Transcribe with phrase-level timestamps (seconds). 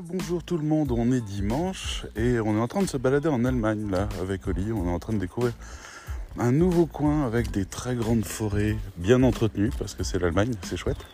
[0.00, 3.28] Bonjour tout le monde, on est dimanche et on est en train de se balader
[3.28, 4.72] en Allemagne là avec Oli.
[4.72, 5.52] On est en train de découvrir
[6.38, 10.78] un nouveau coin avec des très grandes forêts bien entretenues parce que c'est l'Allemagne, c'est
[10.78, 11.04] chouette.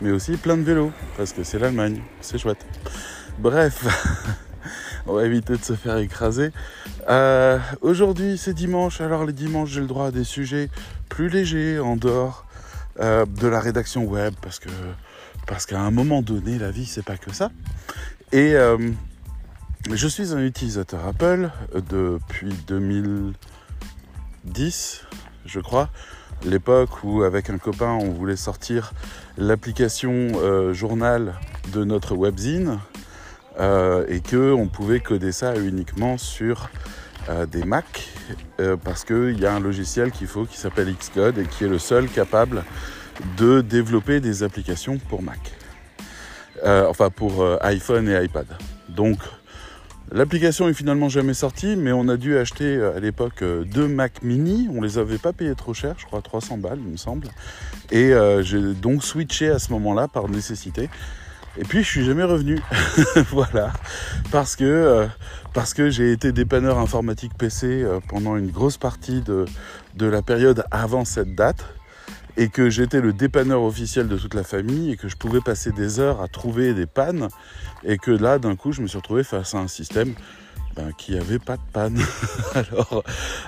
[0.00, 2.64] Mais aussi plein de vélos parce que c'est l'Allemagne, c'est chouette.
[3.38, 3.84] Bref,
[5.06, 6.52] on va éviter de se faire écraser.
[7.10, 10.70] Euh, Aujourd'hui c'est dimanche, alors les dimanches j'ai le droit à des sujets
[11.10, 12.46] plus légers en dehors
[12.98, 14.70] euh, de la rédaction web parce que
[15.46, 17.50] parce qu'à un moment donné la vie c'est pas que ça.
[18.32, 18.78] Et euh,
[19.90, 21.50] je suis un utilisateur Apple
[21.90, 25.04] depuis 2010,
[25.44, 25.90] je crois,
[26.44, 28.94] l'époque où avec un copain on voulait sortir
[29.36, 31.34] l'application euh, journal
[31.74, 32.78] de notre webzine
[33.60, 36.70] euh, et que on pouvait coder ça uniquement sur
[37.28, 38.08] euh, des Mac
[38.60, 41.68] euh, parce qu'il y a un logiciel qu'il faut qui s'appelle Xcode et qui est
[41.68, 42.64] le seul capable
[43.36, 45.38] de développer des applications pour Mac.
[46.64, 48.46] Euh, enfin pour euh, iPhone et iPad.
[48.88, 49.18] Donc
[50.12, 54.22] l'application est finalement jamais sortie, mais on a dû acheter euh, à l'époque deux Mac
[54.22, 54.68] mini.
[54.72, 57.28] On les avait pas payés trop cher, je crois 300 balles il me semble.
[57.90, 60.88] Et j'ai donc switché à ce moment-là par nécessité.
[61.58, 62.58] Et puis je suis jamais revenu,
[63.30, 63.74] voilà,
[64.30, 65.04] parce que
[65.90, 71.66] j'ai été dépanneur informatique PC pendant une grosse partie de la période avant cette date
[72.36, 75.72] et que j'étais le dépanneur officiel de toute la famille et que je pouvais passer
[75.72, 77.28] des heures à trouver des pannes
[77.84, 80.14] et que là d'un coup je me suis retrouvé face à un système
[80.76, 81.98] ben, qui avait pas de panne.
[82.54, 83.04] Alors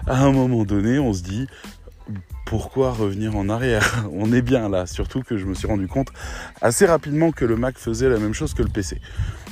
[0.06, 1.46] à un moment donné on se dit
[2.44, 4.04] pourquoi revenir en arrière?
[4.12, 6.08] On est bien là, surtout que je me suis rendu compte
[6.60, 9.00] assez rapidement que le Mac faisait la même chose que le PC.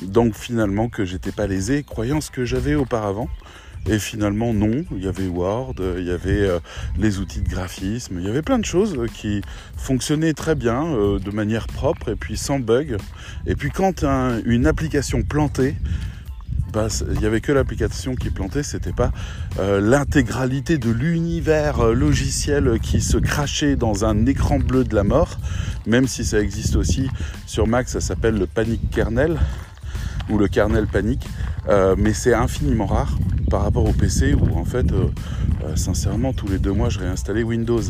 [0.03, 3.29] Donc finalement que j'étais pas lésé, croyant ce que j'avais auparavant.
[3.89, 6.61] Et finalement non, il y avait Word, il y avait euh,
[6.97, 9.43] les outils de graphisme, il y avait plein de choses qui
[9.77, 12.97] fonctionnaient très bien, euh, de manière propre et puis sans bug.
[13.45, 15.75] Et puis quand un- une application plantait,
[16.73, 19.13] bah, il y avait que l'application qui plantait, c'était pas
[19.59, 25.39] euh, l'intégralité de l'univers logiciel qui se crachait dans un écran bleu de la mort,
[25.87, 27.11] même si ça existe aussi
[27.47, 29.39] sur Mac, ça s'appelle le panic kernel
[30.33, 31.27] ou le kernel panique,
[31.69, 33.17] Euh, mais c'est infiniment rare
[33.48, 35.07] par rapport au PC où en fait, euh,
[35.63, 37.83] euh, sincèrement, tous les deux mois, je réinstallais Windows.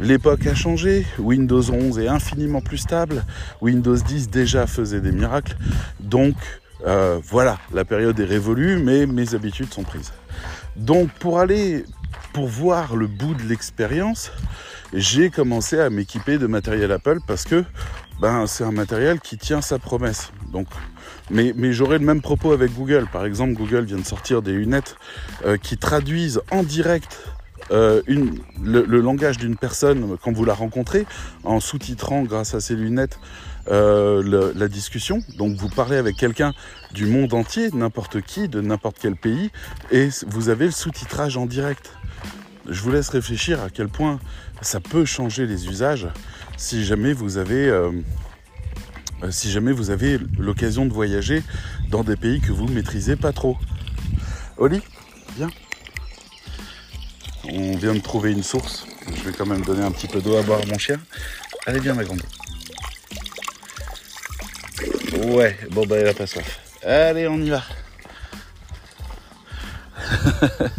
[0.00, 3.24] L'époque a changé, Windows 11 est infiniment plus stable,
[3.60, 5.56] Windows 10 déjà faisait des miracles,
[6.00, 6.34] donc
[7.30, 10.12] voilà, la période est révolue, mais mes habitudes sont prises.
[10.76, 11.84] Donc pour aller,
[12.32, 14.32] pour voir le bout de l'expérience,
[14.94, 17.64] j'ai commencé à m'équiper de matériel Apple parce que
[18.20, 20.30] ben, c'est un matériel qui tient sa promesse.
[20.52, 20.68] Donc,
[21.30, 23.06] mais, mais j'aurai le même propos avec Google.
[23.12, 24.96] Par exemple, Google vient de sortir des lunettes
[25.44, 27.18] euh, qui traduisent en direct
[27.70, 31.06] euh, le, langage d'une personne quand vous la rencontrez,
[31.44, 33.18] en sous-titrant grâce à ces lunettes
[33.70, 35.20] euh, la discussion.
[35.38, 36.52] Donc vous parlez avec quelqu'un
[36.92, 39.50] du monde entier, n'importe qui, de n'importe quel pays,
[39.90, 41.92] et vous avez le sous-titrage en direct.
[42.68, 44.20] Je vous laisse réfléchir à quel point
[44.60, 46.08] ça peut changer les usages
[46.56, 47.70] si jamais vous avez,
[49.30, 51.42] si jamais vous avez l'occasion de voyager
[51.90, 53.56] dans des pays que vous maîtrisez pas trop.
[54.56, 54.80] Oli,
[55.36, 55.50] viens.
[57.44, 58.86] On vient de trouver une source.
[59.14, 60.98] Je vais quand même donner un petit peu d'eau à boire à mon chien.
[61.66, 62.22] Allez, viens, ma grande.
[65.26, 66.60] Ouais, bon, bah, elle a pas soif.
[66.82, 67.62] Allez, on y va.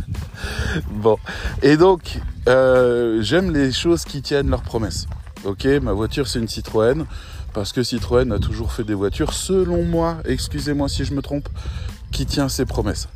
[0.89, 1.17] bon,
[1.61, 5.07] et donc, euh, j'aime les choses qui tiennent leurs promesses.
[5.43, 7.05] Ok, ma voiture, c'est une Citroën.
[7.55, 11.47] Parce que Citroën a toujours fait des voitures, selon moi, excusez-moi si je me trompe,
[12.11, 13.07] qui tient ses promesses.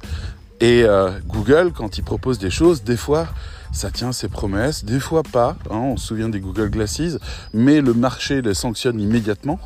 [0.61, 3.27] Et euh, Google, quand il propose des choses, des fois,
[3.73, 5.57] ça tient ses promesses, des fois pas.
[5.69, 5.75] hein.
[5.75, 7.17] on se souvient des Google Glasses,
[7.53, 9.59] mais le marché les sanctionne immédiatement.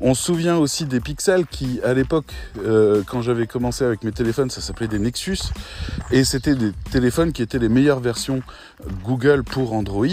[0.00, 2.32] On se souvient aussi des Pixels qui, à l'époque,
[2.64, 5.38] euh, quand j'avais commencé avec mes téléphones, ça s'appelait des Nexus,
[6.10, 8.42] et c'était des téléphones qui étaient les meilleures versions
[9.04, 10.06] Google pour Android.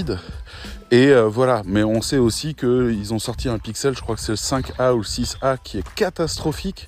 [0.94, 4.22] Et euh, voilà, mais on sait aussi qu'ils ont sorti un Pixel, je crois que
[4.22, 6.88] c'est le 5A ou le 6A, qui est catastrophique.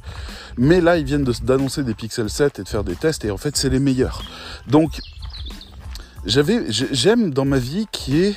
[0.57, 3.38] Mais là, ils viennent d'annoncer des Pixel 7 et de faire des tests, et en
[3.38, 4.22] fait, c'est les meilleurs.
[4.68, 5.00] Donc,
[6.24, 8.36] j'aime dans ma vie qui est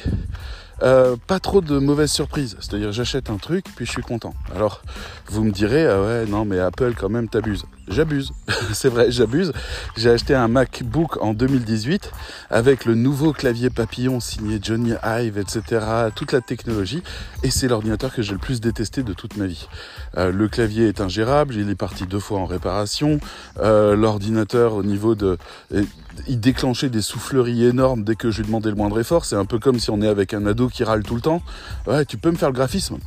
[0.83, 2.57] euh, pas trop de mauvaises surprises.
[2.61, 4.33] C'est-à-dire, j'achète un truc, puis je suis content.
[4.57, 4.81] Alors,
[5.27, 7.67] vous me direz, ah ouais, non, mais Apple, quand même, t'abuses.
[7.91, 8.33] J'abuse.
[8.73, 9.53] c'est vrai, j'abuse.
[9.97, 12.11] J'ai acheté un MacBook en 2018
[12.51, 15.85] avec le nouveau clavier papillon signé Johnny Ive, etc.
[16.15, 17.03] Toute la technologie.
[17.43, 19.69] Et c'est l'ordinateur que j'ai le plus détesté de toute ma vie.
[20.17, 21.55] Euh, le clavier est ingérable.
[21.55, 23.21] Il est parti deux fois en réparation.
[23.59, 25.39] Euh, L'ordinateur, au niveau de...
[25.75, 25.85] euh,
[26.27, 29.25] il déclenchait des souffleries énormes dès que je lui demandais le moindre effort.
[29.25, 31.43] C'est un peu comme si on est avec un ado qui râle tout le temps.
[31.87, 32.99] Ouais, tu peux me faire le graphisme?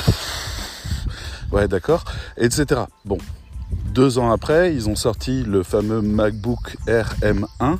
[1.51, 2.05] Ouais, d'accord,
[2.37, 2.83] etc.
[3.03, 3.17] Bon,
[3.85, 7.77] Deux ans après, ils ont sorti le fameux MacBook Air M1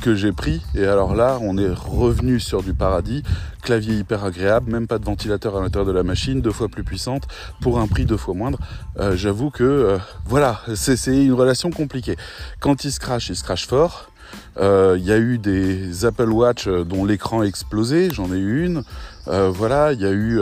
[0.00, 0.62] que j'ai pris.
[0.74, 3.22] Et alors là, on est revenu sur du paradis.
[3.62, 6.84] Clavier hyper agréable, même pas de ventilateur à l'intérieur de la machine, deux fois plus
[6.84, 7.24] puissante,
[7.60, 8.58] pour un prix deux fois moindre.
[8.98, 12.16] Euh, j'avoue que, euh, voilà, c'est une relation compliquée.
[12.60, 14.10] Quand il se crache, il se crache fort.
[14.58, 18.82] Euh, il y a eu des Apple Watch dont l'écran explosé, j'en ai eu une.
[19.26, 20.40] voilà, il y a eu...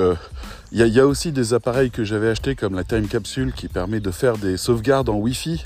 [0.79, 3.99] Il y, a aussi des appareils que j'avais achetés comme la Time Capsule qui permet
[3.99, 5.65] de faire des sauvegardes en Wi-Fi.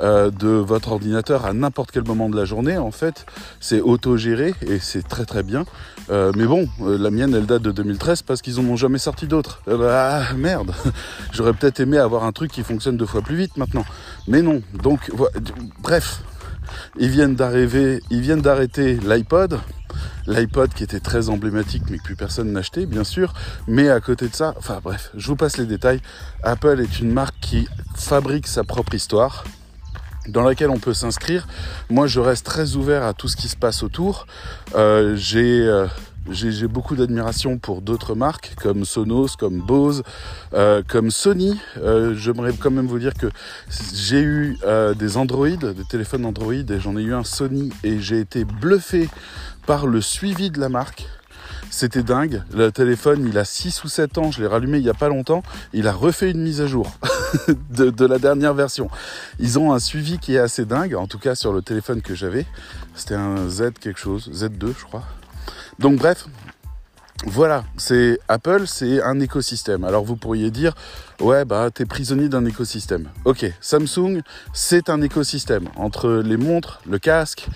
[0.00, 2.76] Euh, de votre ordinateur à n'importe quel moment de la journée.
[2.76, 3.24] En fait,
[3.60, 5.64] c'est autogéré et c'est très très bien.
[6.10, 8.98] Euh, mais bon, euh, la mienne, elle date de 2013 parce qu'ils n'en ont jamais
[8.98, 9.62] sorti d'autres.
[9.68, 10.72] ah merde,
[11.32, 13.84] j'aurais peut-être aimé avoir un truc qui fonctionne deux fois plus vite maintenant.
[14.26, 14.62] Mais non.
[14.82, 15.10] Donc,
[15.82, 16.22] bref,
[16.98, 19.58] ils viennent d'arrêter l'iPod
[20.26, 23.32] l'iPod qui était très emblématique mais que plus personne n'achetait bien sûr.
[23.66, 26.00] Mais à côté de ça, enfin bref, je vous passe les détails.
[26.42, 29.44] Apple est une marque qui fabrique sa propre histoire
[30.28, 31.46] dans laquelle on peut s'inscrire.
[31.88, 34.26] Moi, je reste très ouvert à tout ce qui se passe autour.
[34.74, 35.86] Euh, euh,
[36.30, 40.02] j'ai beaucoup d'admiration pour d'autres marques comme Sonos, comme Bose,
[40.54, 41.58] euh, comme Sony.
[42.14, 43.28] J'aimerais quand même vous dire que
[43.94, 44.58] j'ai eu
[44.98, 49.08] des Android, des téléphones Android, et j'en ai eu un Sony, et j'ai été bluffé
[49.66, 51.06] par le suivi de la marque.
[51.70, 52.42] C'était dingue.
[52.54, 54.30] Le téléphone, il a 6 ou 7 ans.
[54.30, 55.42] Je l'ai rallumé il n'y a pas longtemps.
[55.72, 56.90] Il a refait une mise à jour
[57.70, 58.88] de, la dernière version.
[59.38, 60.94] Ils ont un suivi qui est assez dingue.
[60.94, 62.46] En tout cas, sur le téléphone que j'avais.
[62.94, 64.30] C'était un Z quelque chose.
[64.32, 65.02] Z2, je crois.
[65.78, 66.26] Donc, bref,
[67.24, 69.84] voilà, c'est Apple, c'est un écosystème.
[69.84, 70.74] Alors vous pourriez dire,
[71.20, 73.08] ouais, bah t'es prisonnier d'un écosystème.
[73.24, 74.20] Ok, Samsung,
[74.52, 77.48] c'est un écosystème entre les montres, le casque,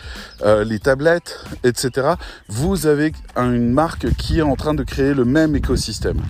[0.43, 2.15] euh, les tablettes, etc.
[2.49, 6.23] Vous avez une marque qui est en train de créer le même écosystème.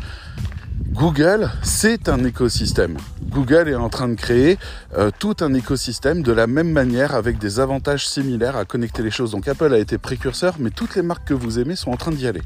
[0.88, 2.96] Google, c'est un écosystème.
[3.28, 4.58] Google est en train de créer
[4.96, 9.10] euh, tout un écosystème de la même manière avec des avantages similaires à connecter les
[9.10, 9.30] choses.
[9.30, 12.10] Donc Apple a été précurseur, mais toutes les marques que vous aimez sont en train
[12.10, 12.42] d'y aller.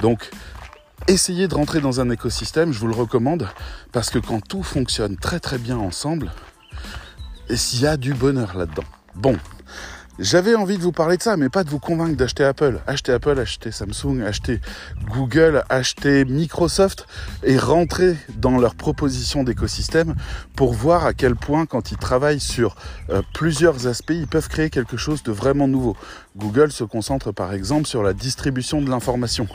[0.00, 0.30] Donc,
[1.08, 3.48] essayez de rentrer dans un écosystème, je vous le recommande,
[3.92, 6.32] parce que quand tout fonctionne très très bien ensemble,
[7.48, 8.84] il y a du bonheur là-dedans.
[9.14, 9.36] Bon,
[10.20, 12.80] j'avais envie de vous parler de ça, mais pas de vous convaincre d'acheter Apple.
[12.86, 14.60] Achetez Apple, achetez Samsung, achetez
[15.08, 17.06] Google, achetez Microsoft
[17.42, 20.14] et rentrez dans leur proposition d'écosystème
[20.54, 22.76] pour voir à quel point, quand ils travaillent sur
[23.08, 25.96] euh, plusieurs aspects, ils peuvent créer quelque chose de vraiment nouveau.
[26.36, 29.48] Google se concentre par exemple sur la distribution de l'information.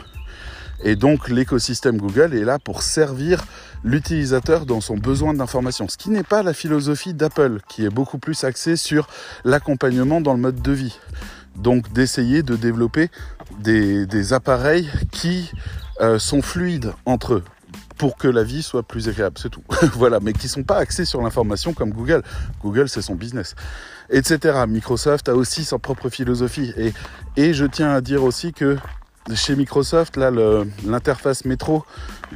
[0.82, 3.44] Et donc l'écosystème Google est là pour servir
[3.84, 5.88] l'utilisateur dans son besoin d'information.
[5.88, 9.08] Ce qui n'est pas la philosophie d'Apple, qui est beaucoup plus axée sur
[9.44, 10.98] l'accompagnement dans le mode de vie.
[11.56, 13.10] Donc d'essayer de développer
[13.60, 15.50] des, appareils qui
[16.00, 17.44] euh, sont fluides entre eux
[17.96, 19.62] pour que la vie soit plus agréable, c'est tout.
[19.94, 22.22] voilà, mais qui sont pas axés sur l'information comme Google.
[22.62, 23.54] Google, c'est son business,
[24.10, 24.64] etc.
[24.68, 26.74] Microsoft a aussi sa propre philosophie.
[26.76, 26.92] Et,
[27.36, 28.76] et je tiens à dire aussi que
[29.34, 30.30] chez Microsoft, là,
[30.84, 31.84] l'interface métro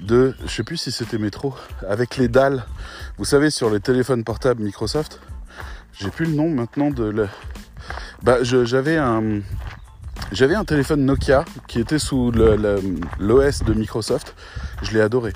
[0.01, 1.55] de, je sais plus si c'était métro,
[1.89, 2.65] avec les dalles.
[3.19, 5.21] Vous savez, sur les téléphones portables Microsoft,
[5.93, 7.29] j'ai plus le nom maintenant de le.
[8.23, 9.41] Bah, j'avais un,
[10.33, 14.35] j'avais un téléphone Nokia qui était sous l'OS de Microsoft.
[14.83, 15.33] Je l'ai adoré.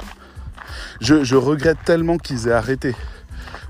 [1.00, 2.94] je regrette tellement qu'ils aient arrêté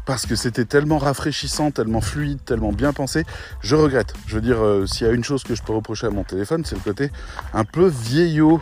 [0.07, 3.25] parce que c'était tellement rafraîchissant, tellement fluide, tellement bien pensé.
[3.61, 4.15] Je regrette.
[4.27, 6.25] Je veux dire, euh, s'il y a une chose que je peux reprocher à mon
[6.25, 7.11] téléphone, c'est le côté
[7.53, 8.61] un peu vieillot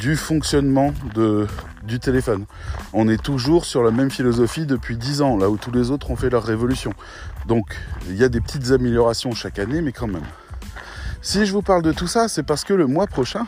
[0.00, 1.46] du fonctionnement de,
[1.84, 2.44] du téléphone.
[2.92, 6.10] On est toujours sur la même philosophie depuis 10 ans, là où tous les autres
[6.10, 6.92] ont fait leur révolution.
[7.46, 7.76] Donc,
[8.08, 10.24] il y a des petites améliorations chaque année, mais quand même.
[11.22, 13.46] Si je vous parle de tout ça, c'est parce que le mois prochain,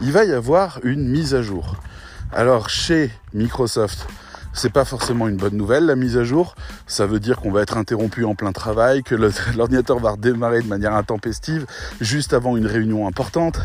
[0.00, 1.76] il va y avoir une mise à jour.
[2.32, 4.06] Alors, chez Microsoft,
[4.52, 6.54] c'est pas forcément une bonne nouvelle la mise à jour.
[6.86, 9.14] Ça veut dire qu'on va être interrompu en plein travail, que
[9.56, 11.66] l'ordinateur va redémarrer de manière intempestive
[12.00, 13.60] juste avant une réunion importante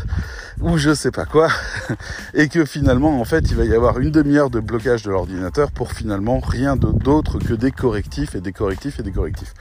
[0.60, 1.48] ou je sais pas quoi,
[2.34, 5.70] et que finalement en fait il va y avoir une demi-heure de blocage de l'ordinateur
[5.70, 9.54] pour finalement rien d'autre que des correctifs et des correctifs et des correctifs.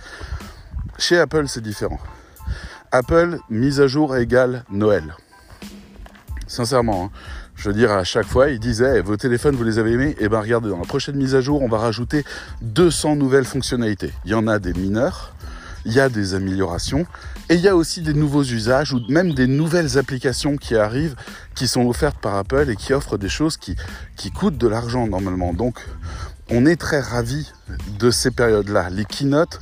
[0.98, 2.00] Chez Apple c'est différent.
[2.91, 5.15] Apple mise à jour égale Noël.
[6.48, 7.10] Sincèrement, hein.
[7.55, 10.15] Je veux dire, à chaque fois, il disait, eh, vos téléphones, vous les avez aimés?
[10.19, 12.24] Eh bien, regardez, dans la prochaine mise à jour, on va rajouter
[12.62, 14.12] 200 nouvelles fonctionnalités.
[14.25, 15.33] Il y en a des mineurs,
[15.85, 17.05] il y a des améliorations,
[17.50, 21.15] et il y a aussi des nouveaux usages, ou même des nouvelles applications qui arrivent,
[21.55, 23.75] qui sont offertes par Apple et qui offrent des choses qui,
[24.17, 25.53] qui coûtent de l'argent normalement.
[25.53, 25.79] Donc,
[26.50, 27.51] on est très ravis
[28.00, 28.89] de ces périodes-là.
[28.89, 29.59] Les keynotes,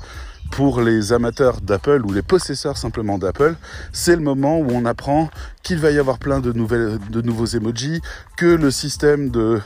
[0.55, 3.55] pour les amateurs d'Apple ou les possesseurs simplement d'Apple,
[3.91, 5.31] c'est le moment où on apprend
[5.63, 8.01] qu'il va y avoir plein de, nouvelles, de nouveaux emojis,
[8.37, 9.61] que le système de,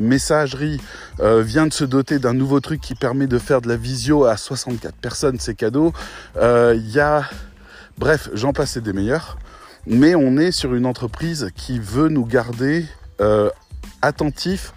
[0.00, 0.80] messagerie
[1.20, 4.24] euh, vient de se doter d'un nouveau truc qui permet de faire de la visio
[4.24, 5.92] à 64 personnes, c'est cadeau.
[6.36, 7.22] Euh, il y a...
[7.96, 9.38] Bref, j'en passe des meilleurs.
[9.86, 12.84] Mais on est sur une entreprise qui veut nous garder
[13.20, 13.48] euh,
[14.02, 14.72] attentifs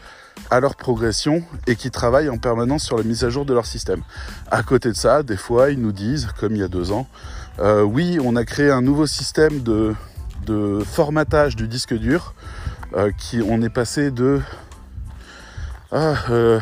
[0.53, 3.65] à leur progression et qui travaillent en permanence sur la mise à jour de leur
[3.65, 4.03] système.
[4.51, 7.07] À côté de ça, des fois, ils nous disent, comme il y a deux ans,
[7.57, 9.95] euh, oui, on a créé un nouveau système de,
[10.85, 12.35] formatage du disque dur,
[12.95, 14.41] euh, qui on est passé de
[15.91, 16.59] ah, euh,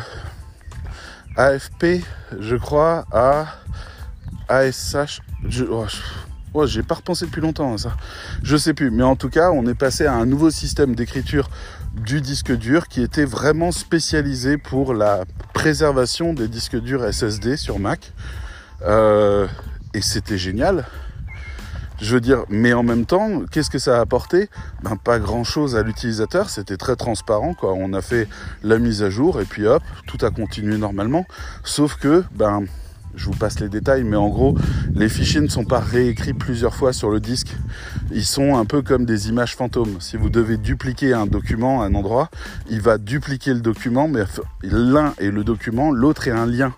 [1.36, 2.02] AFP,
[2.40, 3.44] je crois, à
[4.48, 5.20] ASH.
[5.46, 5.84] Je, oh,
[6.54, 7.92] oh, j'ai pas repensé depuis longtemps à ça.
[8.42, 11.50] Je sais plus, mais en tout cas, on est passé à un nouveau système d'écriture
[11.94, 17.78] du disque dur qui était vraiment spécialisé pour la préservation des disques durs SSD sur
[17.78, 18.12] Mac.
[18.82, 19.46] Euh,
[19.94, 20.86] et c'était génial.
[22.00, 24.48] Je veux dire, mais en même temps, qu'est-ce que ça a apporté?
[24.82, 26.50] Ben pas grand-chose à l'utilisateur.
[26.50, 27.74] C'était très transparent, quoi.
[27.74, 28.28] On a fait
[28.64, 31.26] la mise à jour et puis hop, tout a continué normalement.
[31.62, 32.64] Sauf que, ben
[33.14, 34.56] je vous passe les détails, mais en gros,
[34.94, 37.54] les fichiers ne sont pas réécrits plusieurs fois sur le disque.
[38.12, 39.96] Ils sont un peu comme des images fantômes.
[40.00, 42.30] Si vous devez dupliquer un document à un endroit,
[42.70, 44.22] il va dupliquer le document, mais
[44.62, 46.74] l'un est le document, l'autre est un lien.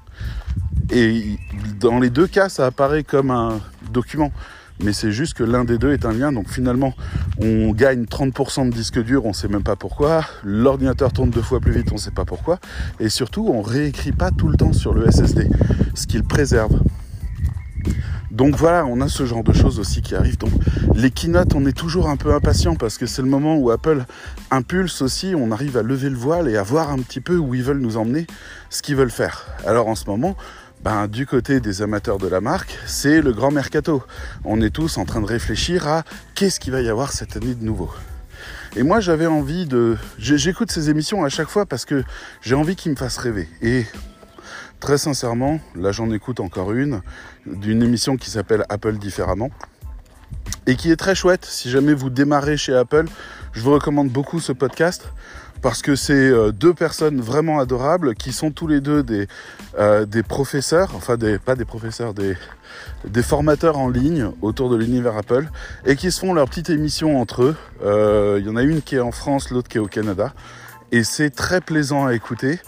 [0.91, 1.38] Et
[1.81, 3.61] dans les deux cas, ça apparaît comme un
[3.91, 4.33] document
[4.83, 6.33] mais c'est juste que l'un des deux est un lien.
[6.33, 6.95] Donc finalement,
[7.40, 10.25] on gagne 30% de disque dur, on ne sait même pas pourquoi.
[10.43, 12.59] L'ordinateur tourne deux fois plus vite, on ne sait pas pourquoi.
[13.00, 15.49] Et surtout, on réécrit pas tout le temps sur le SSD,
[15.95, 16.81] ce qu'il préserve.
[18.35, 20.38] Donc voilà, on a ce genre de choses aussi qui arrivent.
[20.38, 20.50] Donc
[20.97, 24.04] les keynotes, on est toujours un peu impatient parce que c'est le moment où Apple
[24.50, 27.54] impulse aussi, on arrive à lever le voile et à voir un petit peu où
[27.54, 28.26] ils veulent nous emmener,
[28.71, 29.47] ce qu'ils veulent faire.
[29.64, 30.37] Alors en ce moment,
[30.85, 34.03] ben, du côté des amateurs de la marque, c'est le grand mercato.
[34.45, 37.55] On est tous en train de réfléchir à qu'est-ce qu'il va y avoir cette année
[37.55, 37.91] de nouveau.
[38.76, 39.97] Et moi, j'avais envie de.
[40.19, 42.05] J'écoute ces émissions à chaque fois parce que
[42.43, 43.49] j'ai envie qu'ils me fassent rêver.
[43.62, 43.87] Et
[44.79, 47.00] très sincèrement, là, j'en écoute encore une
[47.47, 49.49] d'une émission qui s'appelle Apple différemment
[50.67, 51.47] et qui est très chouette.
[51.47, 53.07] Si jamais vous démarrez chez Apple,
[53.55, 55.09] je vous recommande beaucoup ce podcast
[55.64, 59.26] parce que c'est euh, deux personnes vraiment adorables qui sont tous les deux des,
[59.78, 62.37] euh, des professeurs, enfin des, pas des professeurs, des,
[63.09, 65.49] des formateurs en ligne autour de l'univers Apple
[65.87, 67.56] et qui se font leur petite émission entre eux.
[67.83, 70.35] Euh, il y en a une qui est en France, l'autre qui est au Canada
[70.92, 72.59] et c'est très plaisant à écouter.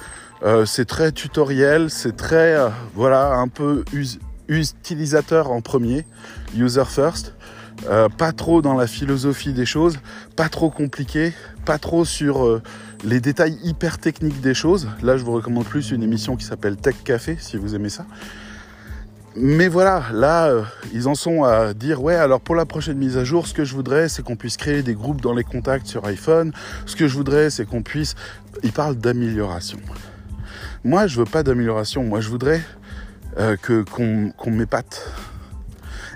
[0.64, 2.56] c'est très tutoriel, c'est très
[2.94, 3.84] voilà un peu
[4.48, 6.06] utilisateur en premier,
[6.56, 7.34] user first.
[8.16, 9.98] pas trop dans la philosophie des choses,
[10.34, 11.34] pas trop compliqué,
[11.66, 12.60] pas trop sur
[13.04, 14.88] les détails hyper techniques des choses.
[15.02, 18.06] Là, je vous recommande plus une émission qui s'appelle Tech Café, si vous aimez ça.
[19.38, 20.62] Mais voilà, là, euh,
[20.94, 23.64] ils en sont à dire, ouais, alors pour la prochaine mise à jour, ce que
[23.64, 26.52] je voudrais, c'est qu'on puisse créer des groupes dans les contacts sur iPhone.
[26.86, 28.14] Ce que je voudrais, c'est qu'on puisse...
[28.62, 29.78] Ils parlent d'amélioration.
[30.84, 32.02] Moi, je veux pas d'amélioration.
[32.02, 32.62] Moi, je voudrais
[33.38, 35.12] euh, que qu'on m'épate.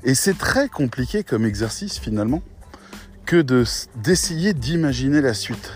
[0.04, 2.42] Et c'est très compliqué comme exercice, finalement,
[3.26, 3.44] que
[4.02, 5.72] d'essayer d'imaginer la suite.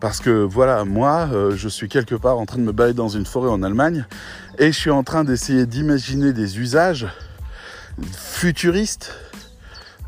[0.00, 3.08] Parce que voilà, moi, euh, je suis quelque part en train de me balader dans
[3.08, 4.06] une forêt en Allemagne
[4.58, 7.06] et je suis en train d'essayer d'imaginer des usages
[8.12, 9.14] futuristes,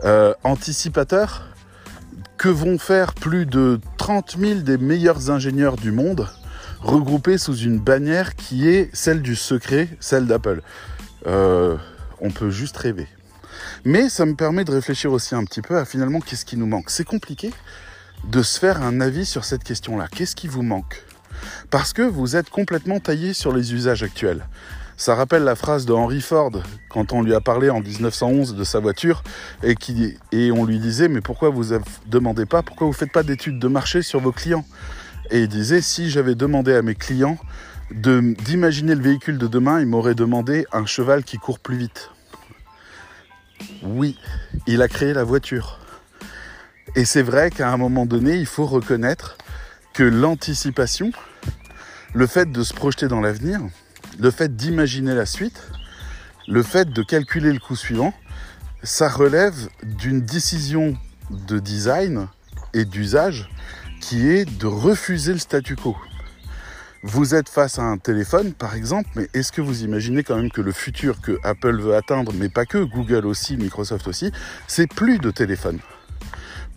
[0.04, 1.46] euh, anticipateurs,
[2.36, 6.28] que vont faire plus de 30 000 des meilleurs ingénieurs du monde
[6.80, 10.62] regroupés sous une bannière qui est celle du secret, celle d'Apple.
[11.26, 11.76] Euh,
[12.20, 13.08] on peut juste rêver.
[13.84, 16.66] Mais ça me permet de réfléchir aussi un petit peu à finalement qu'est-ce qui nous
[16.66, 16.90] manque.
[16.90, 17.52] C'est compliqué
[18.24, 20.08] de se faire un avis sur cette question-là.
[20.08, 21.04] Qu'est-ce qui vous manque?
[21.70, 24.46] Parce que vous êtes complètement taillé sur les usages actuels.
[24.96, 26.50] Ça rappelle la phrase de Henry Ford
[26.88, 29.22] quand on lui a parlé en 1911 de sa voiture
[29.62, 31.66] et, qui, et on lui disait mais pourquoi vous
[32.06, 34.64] demandez pas, pourquoi vous faites pas d'études de marché sur vos clients?
[35.30, 37.38] Et il disait si j'avais demandé à mes clients
[37.92, 42.10] d'imaginer le véhicule de demain, ils m'auraient demandé un cheval qui court plus vite.
[43.82, 44.18] Oui,
[44.66, 45.78] il a créé la voiture.
[46.98, 49.38] Et c'est vrai qu'à un moment donné, il faut reconnaître
[49.94, 51.12] que l'anticipation,
[52.12, 53.60] le fait de se projeter dans l'avenir,
[54.18, 55.62] le fait d'imaginer la suite,
[56.48, 58.12] le fait de calculer le coup suivant,
[58.82, 60.96] ça relève d'une décision
[61.30, 62.26] de design
[62.74, 63.48] et d'usage
[64.00, 65.96] qui est de refuser le statu quo.
[67.04, 70.50] Vous êtes face à un téléphone, par exemple, mais est-ce que vous imaginez quand même
[70.50, 74.32] que le futur que Apple veut atteindre, mais pas que, Google aussi, Microsoft aussi,
[74.66, 75.78] c'est plus de téléphone?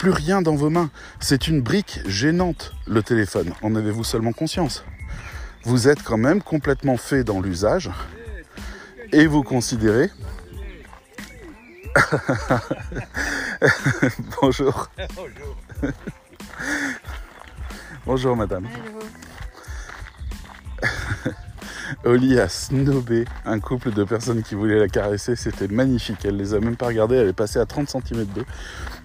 [0.01, 0.89] Plus rien dans vos mains.
[1.19, 3.53] C'est une brique gênante, le téléphone.
[3.61, 4.83] En avez-vous seulement conscience?
[5.63, 7.91] Vous êtes quand même complètement fait dans l'usage.
[9.11, 10.09] et vous considérez
[14.41, 14.89] Bonjour.
[18.07, 18.35] Bonjour.
[18.35, 18.67] Madame.
[22.05, 26.25] Oli a snobé un couple de personnes qui voulaient la caresser, c'était magnifique.
[26.25, 28.45] Elle les a même pas regardées, elle est passée à 30 cm d'eux.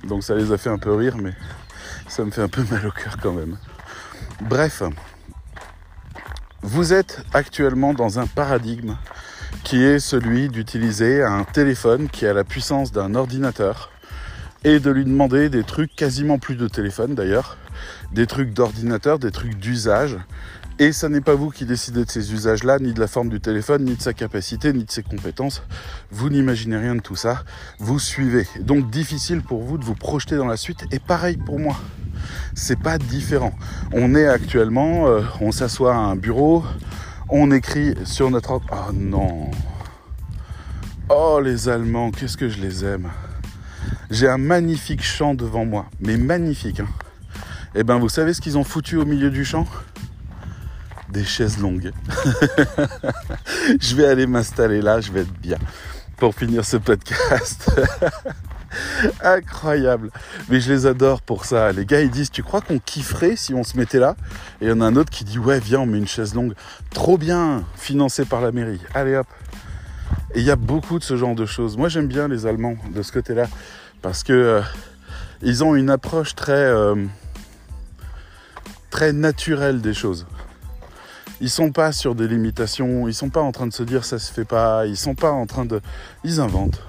[0.05, 1.33] Donc ça les a fait un peu rire, mais
[2.09, 3.59] ça me fait un peu mal au cœur quand même.
[4.43, 4.83] Bref,
[6.63, 8.97] vous êtes actuellement dans un paradigme
[9.65, 13.91] qui est celui d'utiliser un téléphone qui a la puissance d'un ordinateur
[14.65, 17.57] et de lui demander des trucs quasiment plus de téléphone d'ailleurs,
[18.13, 20.17] des trucs d'ordinateur, des trucs d'usage.
[20.79, 23.41] Et ça n'est pas vous qui décidez de ces usages-là, ni de la forme du
[23.41, 25.63] téléphone, ni de sa capacité, ni de ses compétences.
[26.11, 27.45] Vous n'imaginez rien de tout ça.
[27.79, 28.47] Vous suivez.
[28.61, 30.85] Donc difficile pour vous de vous projeter dans la suite.
[30.93, 31.79] Et pareil pour moi.
[32.55, 33.55] C'est pas différent.
[33.93, 36.63] On est actuellement, euh, on s'assoit à un bureau,
[37.31, 38.61] on écrit sur notre...
[38.71, 39.51] Oh non.
[41.09, 43.09] Oh les Allemands, qu'est-ce que je les aime.
[44.11, 46.81] J'ai un magnifique champ devant moi, mais magnifique.
[46.81, 46.89] Hein.
[47.75, 49.67] Et ben vous savez ce qu'ils ont foutu au milieu du champ
[51.11, 51.93] Des chaises longues.
[53.81, 55.59] je vais aller m'installer là, je vais être bien
[56.17, 57.71] pour finir ce podcast.
[59.23, 60.11] Incroyable.
[60.49, 61.73] Mais je les adore pour ça.
[61.73, 64.17] Les gars, ils disent, tu crois qu'on kifferait si on se mettait là?
[64.61, 66.35] Et il y en a un autre qui dit, ouais, viens, on met une chaise
[66.35, 66.55] longue.
[66.93, 68.81] Trop bien, financé par la mairie.
[68.95, 69.27] Allez hop.
[70.35, 71.77] Et il y a beaucoup de ce genre de choses.
[71.77, 73.47] Moi, j'aime bien les Allemands de ce côté-là
[74.03, 74.63] parce que euh,
[75.43, 76.95] ils ont une approche très euh,
[78.91, 80.27] très naturelle des choses.
[81.41, 84.19] Ils sont pas sur des limitations, ils sont pas en train de se dire ça
[84.19, 85.83] se fait pas, ils sont pas en train de
[86.25, 86.83] ils inventent.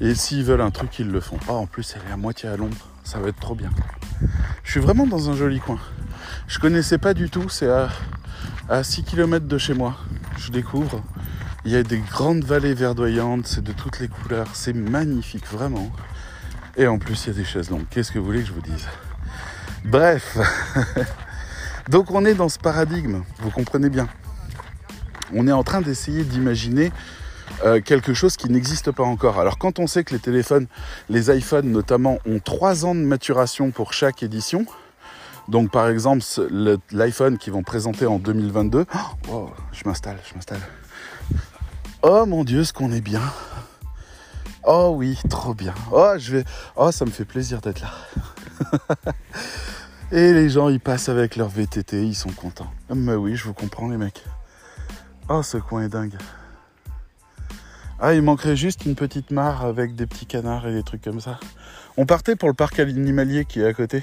[0.00, 1.38] Et s'ils veulent un truc, ils le font.
[1.48, 3.70] Oh, en plus, elle est à moitié à l'ombre, ça va être trop bien.
[4.64, 5.78] Je suis vraiment dans un joli coin.
[6.46, 7.88] Je connaissais pas du tout, c'est à,
[8.70, 9.96] à 6 km de chez moi.
[10.38, 11.02] Je découvre.
[11.64, 15.90] Il y a des grandes vallées verdoyantes, c'est de toutes les couleurs, c'est magnifique, vraiment.
[16.76, 17.86] Et en plus, il y a des chaises longues.
[17.90, 18.86] Qu'est-ce que vous voulez que je vous dise?
[19.84, 20.38] Bref.
[21.88, 24.08] Donc on est dans ce paradigme, vous comprenez bien.
[25.34, 26.92] On est en train d'essayer d'imaginer
[27.64, 29.40] euh, quelque chose qui n'existe pas encore.
[29.40, 30.66] Alors quand on sait que les téléphones,
[31.08, 34.66] les iPhones notamment, ont trois ans de maturation pour chaque édition,
[35.48, 36.22] donc par exemple
[36.92, 38.84] l'iPhone qu'ils vont présenter en 2022,
[39.30, 40.60] oh, je m'installe, je m'installe.
[42.02, 43.22] Oh mon Dieu, ce qu'on est bien.
[44.64, 45.74] Oh oui, trop bien.
[45.90, 46.44] Oh, je vais.
[46.76, 47.92] Oh, ça me fait plaisir d'être là.
[50.10, 52.72] Et les gens, ils passent avec leur VTT, ils sont contents.
[52.94, 54.24] Mais oui, je vous comprends, les mecs.
[55.28, 56.16] Oh, ce coin est dingue.
[58.00, 61.20] Ah, il manquerait juste une petite mare avec des petits canards et des trucs comme
[61.20, 61.38] ça.
[61.98, 64.00] On partait pour le parc animalier qui est à côté,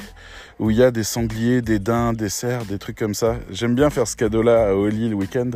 [0.59, 3.37] où il y a des sangliers, des daims, des cerfs, des trucs comme ça.
[3.49, 5.49] J'aime bien faire ce cadeau-là à Oli le week-end,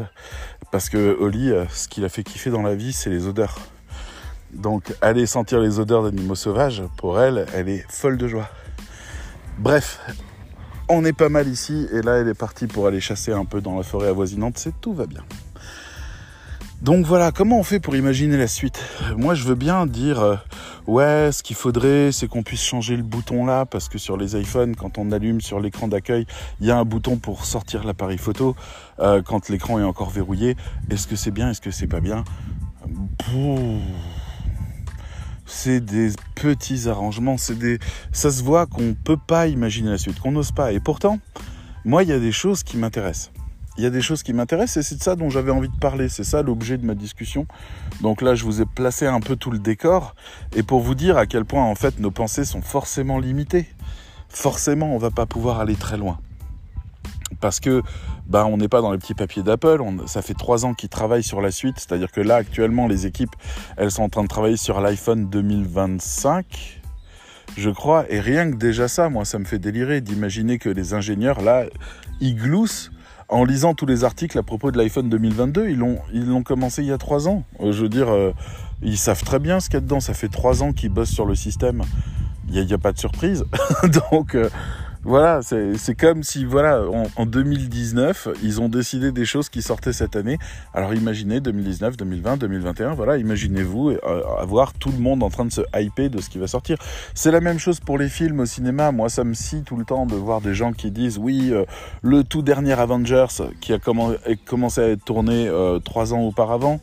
[0.71, 3.59] parce que Oli, euh, ce qu'il a fait kiffer dans la vie, c'est les odeurs.
[4.51, 8.49] Donc, aller sentir les odeurs d'animaux sauvages, pour elle, elle est folle de joie.
[9.59, 9.99] Bref,
[10.89, 13.61] on est pas mal ici, et là, elle est partie pour aller chasser un peu
[13.61, 15.23] dans la forêt avoisinante, c'est tout va bien.
[16.81, 18.81] Donc voilà, comment on fait pour imaginer la suite?
[19.17, 20.35] Moi, je veux bien dire, euh,
[20.87, 24.39] ouais, ce qu'il faudrait, c'est qu'on puisse changer le bouton là, parce que sur les
[24.39, 26.25] iPhones, quand on allume sur l'écran d'accueil,
[26.61, 28.55] il y a un bouton pour sortir l'appareil photo
[28.99, 30.55] euh, quand l'écran est encore verrouillé.
[30.89, 32.23] Est-ce que c'est bien Est-ce que c'est pas bien?
[35.49, 37.79] C'est des petits arrangements, c'est des,
[38.11, 40.71] ça se voit qu'on peut pas imaginer la suite, qu'on n'ose pas.
[40.71, 41.19] Et pourtant,
[41.83, 43.31] moi, il y a des choses qui m'intéressent
[43.79, 45.77] il y a des choses qui m'intéressent et c'est de ça dont j'avais envie de
[45.77, 46.09] parler.
[46.09, 47.47] C'est ça l'objet de ma discussion.
[48.01, 50.15] Donc là, je vous ai placé un peu tout le décor
[50.53, 53.69] et pour vous dire à quel point en fait nos pensées sont forcément limitées.
[54.27, 56.19] Forcément, on va pas pouvoir aller très loin.
[57.39, 57.81] Parce que
[58.27, 59.81] bah, on n'est pas dans les petits papiers d'Apple.
[60.05, 61.75] Ça fait trois ans qu'ils travaillent sur la suite.
[61.77, 63.35] C'est-à-dire que là, actuellement, les équipes,
[63.77, 66.81] elles sont en train de travailler sur l'iPhone 2025,
[67.57, 68.05] je crois.
[68.09, 71.65] Et rien que déjà ça, moi, ça me fait délirer d'imaginer que les ingénieurs, là,
[72.19, 72.91] ils gloussent
[73.29, 76.81] en lisant tous les articles à propos de l'iPhone 2022, ils l'ont ils l'ont commencé
[76.81, 77.43] il y a trois ans.
[77.59, 78.33] Euh, je veux dire, euh,
[78.81, 79.99] ils savent très bien ce qu'il y a dedans.
[79.99, 81.83] Ça fait trois ans qu'ils bossent sur le système.
[82.51, 83.45] Il n'y a pas de surprise.
[84.11, 84.49] Donc euh,
[85.03, 89.93] voilà, c'est comme si voilà en, en 2019 ils ont décidé des choses qui sortaient
[89.93, 90.37] cette année.
[90.73, 92.93] Alors imaginez 2019, 2020, 2021.
[92.95, 96.37] Voilà, imaginez-vous euh, avoir tout le monde en train de se hyper de ce qui
[96.37, 96.77] va sortir.
[97.13, 98.91] C'est la même chose pour les films au cinéma.
[98.91, 101.49] Moi, ça me scie tout le temps de voir des gens qui disent oui.
[101.51, 101.63] euh,
[102.01, 103.27] le tout dernier Avengers
[103.61, 106.79] qui a commencé à être tourné euh, trois ans auparavant.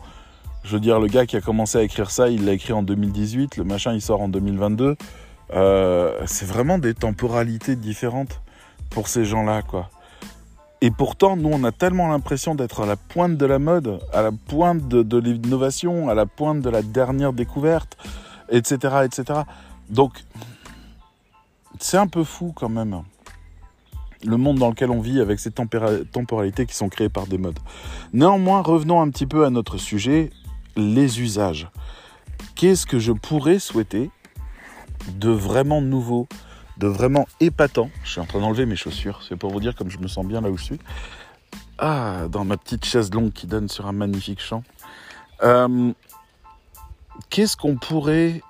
[0.64, 2.82] Je veux dire, le gars qui a commencé à écrire ça, il l'a écrit en
[2.82, 4.96] 2018, le machin il sort en 2022.
[5.52, 8.40] Euh, c'est vraiment des temporalités différentes
[8.90, 9.90] pour ces gens-là, quoi.
[10.82, 14.22] Et pourtant, nous, on a tellement l'impression d'être à la pointe de la mode, à
[14.22, 17.96] la pointe de, l'innovation, à la pointe de la dernière découverte,
[18.50, 19.40] etc., etc.
[19.88, 20.12] Donc,
[21.80, 23.02] c'est un peu fou quand même
[24.24, 27.58] le monde dans lequel on vit avec ces temporalités qui sont créées par des modes.
[28.12, 30.30] Néanmoins, revenons un petit peu à notre sujet,
[30.76, 31.68] les usages.
[32.54, 34.10] Qu'est-ce que je pourrais souhaiter
[35.14, 36.26] de vraiment nouveau,
[36.78, 39.90] de vraiment épatant Je suis en train d'enlever mes chaussures, c'est pour vous dire comme
[39.90, 40.80] je me sens bien là où je suis.
[41.78, 44.62] Ah, dans ma petite chaise longue qui donne sur un magnifique champ.
[45.42, 45.92] Euh,
[47.28, 48.40] qu'est-ce qu'on pourrait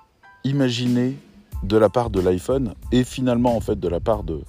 [0.43, 1.17] imaginer
[1.63, 4.41] de la part de l'iPhone et finalement en fait de la part de,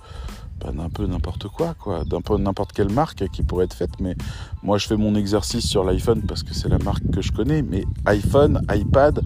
[0.61, 4.01] d'un peu n'importe quoi, quoi, d'un peu n'importe quelle marque qui pourrait être faite.
[4.01, 4.17] Mais
[4.63, 7.63] moi, je fais mon exercice sur l'iPhone parce que c'est la marque que je connais.
[7.63, 9.23] Mais iPhone, iPad,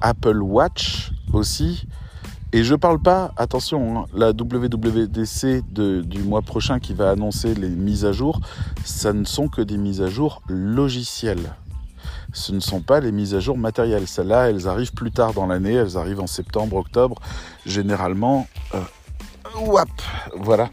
[0.00, 1.86] Apple Watch aussi.
[2.52, 7.68] Et je parle pas, attention, hein, la WWDC du mois prochain qui va annoncer les
[7.68, 8.40] mises à jour,
[8.84, 11.54] ça ne sont que des mises à jour logicielles.
[12.32, 14.08] Ce ne sont pas les mises à jour matérielles.
[14.08, 17.20] Celles-là, elles arrivent plus tard dans l'année, elles arrivent en septembre, octobre,
[17.66, 18.48] généralement.
[18.74, 18.80] Euh,
[20.36, 20.70] voilà.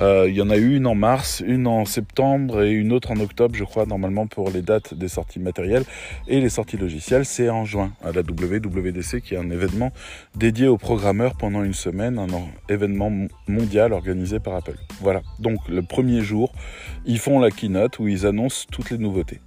[0.00, 3.12] Euh, il y en a eu une en mars, une en septembre et une autre
[3.12, 5.84] en octobre, je crois, normalement pour les dates des sorties matérielles.
[6.26, 9.92] Et les sorties logicielles, c'est en juin, à la WWDC, qui est un événement
[10.34, 12.26] dédié aux programmeurs pendant une semaine, un
[12.68, 13.12] événement
[13.46, 14.76] mondial organisé par Apple.
[15.00, 15.22] Voilà.
[15.38, 16.52] Donc, le premier jour,
[17.06, 19.40] ils font la keynote où ils annoncent toutes les nouveautés.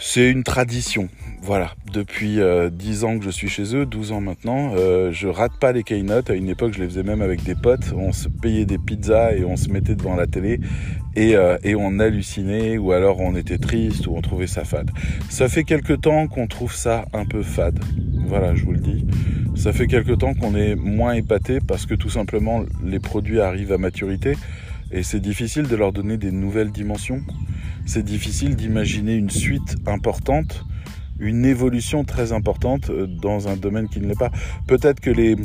[0.00, 1.08] C'est une tradition.
[1.42, 5.26] Voilà, depuis 10 euh, ans que je suis chez eux, 12 ans maintenant, euh, je
[5.26, 6.30] rate pas les keynotes.
[6.30, 7.92] À une époque, je les faisais même avec des potes.
[7.96, 10.60] On se payait des pizzas et on se mettait devant la télé
[11.16, 14.90] et, euh, et on hallucinait ou alors on était triste ou on trouvait ça fade.
[15.30, 17.80] Ça fait quelque temps qu'on trouve ça un peu fade.
[18.26, 19.04] Voilà, je vous le dis.
[19.56, 23.72] Ça fait quelque temps qu'on est moins épaté parce que tout simplement les produits arrivent
[23.72, 24.36] à maturité
[24.90, 27.22] et c'est difficile de leur donner des nouvelles dimensions
[27.88, 30.66] c'est difficile d'imaginer une suite importante,
[31.18, 34.30] une évolution très importante euh, dans un domaine qui ne l'est pas.
[34.66, 35.36] Peut-être que les,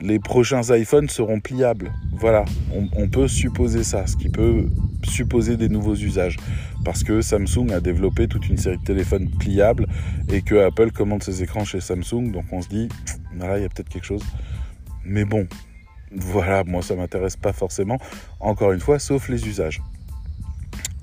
[0.00, 1.90] les prochains iPhones seront pliables.
[2.12, 4.68] Voilà, on, peut supposer ça, ce qui peut
[5.02, 6.36] supposer des nouveaux usages.
[6.84, 9.88] Parce que Samsung a développé toute une série de téléphones pliables
[10.32, 12.30] et que Apple commande ses écrans chez Samsung.
[12.30, 12.88] Donc on se dit,
[13.36, 14.22] voilà, il y a peut-être quelque chose.
[15.04, 15.48] Mais bon,
[16.12, 17.98] voilà, moi ça m'intéresse pas forcément,
[18.40, 19.80] encore une fois, sauf les usages.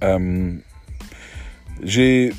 [0.03, 0.55] Euh,
[1.81, 2.33] j'ai.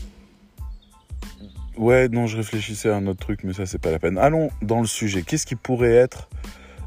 [1.76, 4.16] Ouais, non, je réfléchissais à un autre truc, mais ça, c'est pas la peine.
[4.18, 5.22] Allons dans le sujet.
[5.22, 6.28] Qu'est-ce qui pourrait être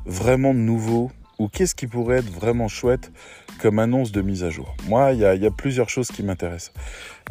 [0.06, 3.12] vraiment nouveau ou qu'est-ce qui pourrait être vraiment chouette
[3.60, 4.76] comme annonce de mise à jour?
[4.88, 6.74] Moi, il y, a, plusieurs choses qui m'intéressent.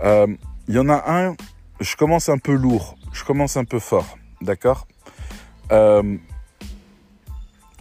[0.02, 0.26] Euh,
[0.68, 1.34] il y en a un,
[1.80, 4.86] je commence un peu lourd, je commence un peu fort, d'accord?
[5.72, 6.16] Euh,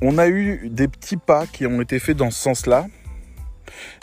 [0.02, 2.88] On a eu des petits pas qui ont été faits dans ce sens-là.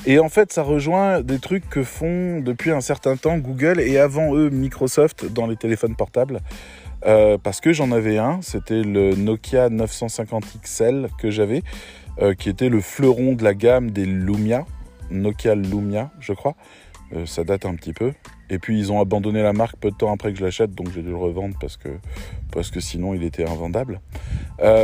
[0.07, 3.99] Et en fait, ça rejoint des trucs que font depuis un certain temps Google et
[3.99, 6.41] avant eux Microsoft dans les téléphones portables.
[7.05, 11.63] Euh, parce que j'en avais un, c'était le Nokia 950 XL que j'avais,
[12.21, 14.65] euh, qui était le fleuron de la gamme des Lumia,
[15.11, 16.55] Nokia Lumia, je crois.
[17.15, 18.13] Euh, ça date un petit peu.
[18.53, 20.93] Et puis ils ont abandonné la marque peu de temps après que je l'achète, donc
[20.95, 21.89] j'ai dû le revendre parce que,
[22.53, 24.01] parce que sinon il était invendable.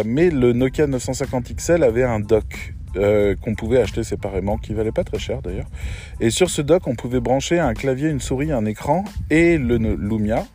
[0.05, 4.93] mais le Nokia 950 XL avait un dock euh, qu'on pouvait acheter séparément, qui valait
[4.93, 5.69] pas très cher d'ailleurs.
[6.21, 9.77] Et sur ce dock, on pouvait brancher un clavier, une souris, un écran et le
[9.77, 10.47] Lumia.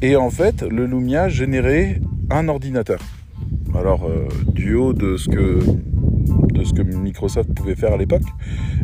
[0.00, 2.00] Et en fait, le Lumia générait
[2.30, 3.00] un ordinateur.
[3.78, 5.60] Alors, euh, du haut de ce que
[6.20, 8.26] de ce que Microsoft pouvait faire à l'époque,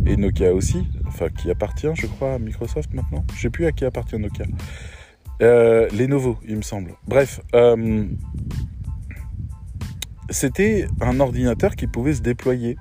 [0.07, 3.25] et Nokia aussi, enfin qui appartient, je crois, à Microsoft maintenant.
[3.35, 4.47] Je sais plus à qui appartient Nokia.
[5.43, 6.93] Euh, Lenovo, il me semble.
[7.07, 8.07] Bref, euh,
[10.31, 12.77] c'était un ordinateur qui pouvait se déployer.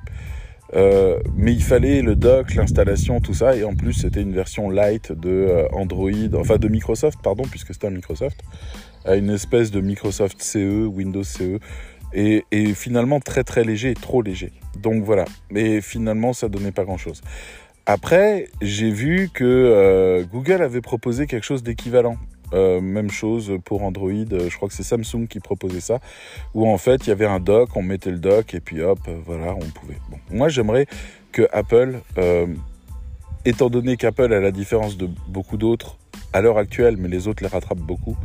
[0.74, 4.70] Euh, mais il fallait le dock, l'installation, tout ça, et en plus c'était une version
[4.70, 8.42] light de euh, Android, enfin de Microsoft, pardon, puisque c'était un Microsoft,
[9.06, 11.60] à une espèce de Microsoft CE, Windows CE,
[12.16, 14.52] et, finalement très très léger, trop léger.
[14.78, 17.22] Donc voilà, mais finalement ça donnait pas grand chose.
[17.86, 22.18] Après, j'ai vu que euh, Google avait proposé quelque chose d'équivalent.
[22.54, 26.00] Euh, même chose pour Android, euh, je crois que c'est Samsung qui proposait ça,
[26.54, 29.00] où en fait il y avait un dock, on mettait le dock et puis hop,
[29.26, 29.98] voilà, on pouvait.
[30.12, 30.18] Bon.
[30.30, 30.86] Moi j'aimerais
[31.32, 32.00] que Apple,
[33.46, 35.98] étant donné qu'Apple, a la différence de beaucoup d'autres
[36.34, 38.16] à l'heure actuelle, mais les autres les rattrapent beaucoup,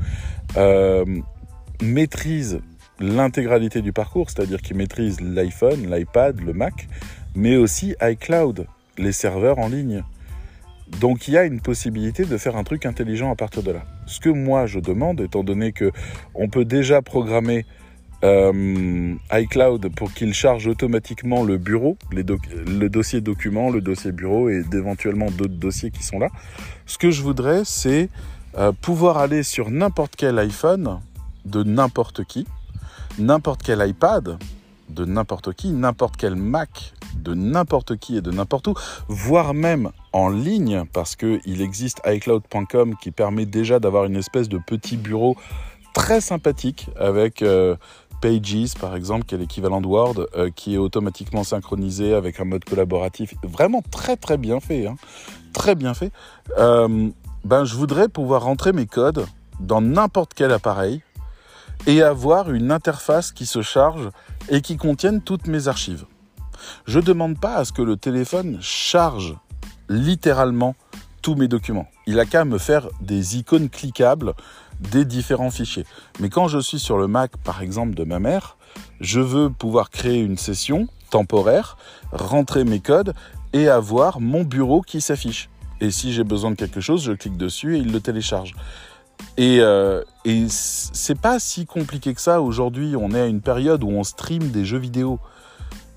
[1.81, 2.61] maîtrise
[3.01, 6.89] l'intégralité du parcours, c'est-à-dire qu'il maîtrise l'iPhone, l'iPad, le Mac,
[7.35, 8.67] mais aussi iCloud,
[8.99, 10.05] les serveurs en ligne.
[11.01, 13.85] Donc il y a une possibilité de faire un truc intelligent à partir de là.
[14.07, 15.93] Ce que moi je demande, étant donné que
[16.35, 17.65] on peut déjà programmer
[18.23, 24.63] euh, iCloud pour qu'il charge automatiquement le bureau, le dossier document, le dossier bureau et
[24.73, 26.29] éventuellement d'autres dossiers qui sont là.
[26.87, 28.11] Ce que je voudrais, c'est
[28.59, 31.01] euh, pouvoir aller sur n'importe quel iPhone
[31.45, 32.47] de n'importe qui,
[33.21, 34.39] n'importe quel iPad
[34.89, 38.75] de n'importe qui, n'importe quel Mac de n'importe qui et de n'importe où,
[39.09, 44.59] voire même en ligne, parce qu'il existe iCloud.com qui permet déjà d'avoir une espèce de
[44.59, 45.37] petit bureau
[45.95, 47.77] très sympathique avec euh,
[48.21, 52.45] Pages, par exemple, qui est l'équivalent de Word, euh, qui est automatiquement synchronisé avec un
[52.45, 53.35] mode collaboratif.
[53.43, 54.87] Vraiment très très bien fait.
[54.87, 54.97] Hein.
[55.53, 56.13] Très bien fait.
[56.59, 57.09] Euh,
[57.45, 59.27] ben, je voudrais pouvoir rentrer mes codes
[59.59, 61.03] dans n'importe quel appareil
[61.87, 64.11] et avoir une interface qui se charge
[64.49, 66.05] et qui contienne toutes mes archives.
[66.87, 69.37] Je ne demande pas à ce que le téléphone charge
[69.89, 70.75] littéralement
[71.23, 71.89] tous mes documents.
[72.07, 74.35] Il a qu'à me faire des icônes cliquables
[74.81, 75.85] des différents fichiers.
[76.21, 78.57] Mais quand je suis sur le Mac, par exemple, de ma mère,
[79.01, 81.77] je veux pouvoir créer une session temporaire,
[82.13, 83.15] rentrer mes codes
[83.53, 85.51] et avoir mon bureau qui s'affiche.
[85.81, 88.55] Et si j'ai besoin de quelque chose, je clique dessus et il le télécharge.
[89.37, 90.03] Et, euh,
[90.49, 92.43] c'est pas si compliqué que ça.
[92.43, 95.19] Aujourd'hui, on est à une période où on stream des jeux vidéo.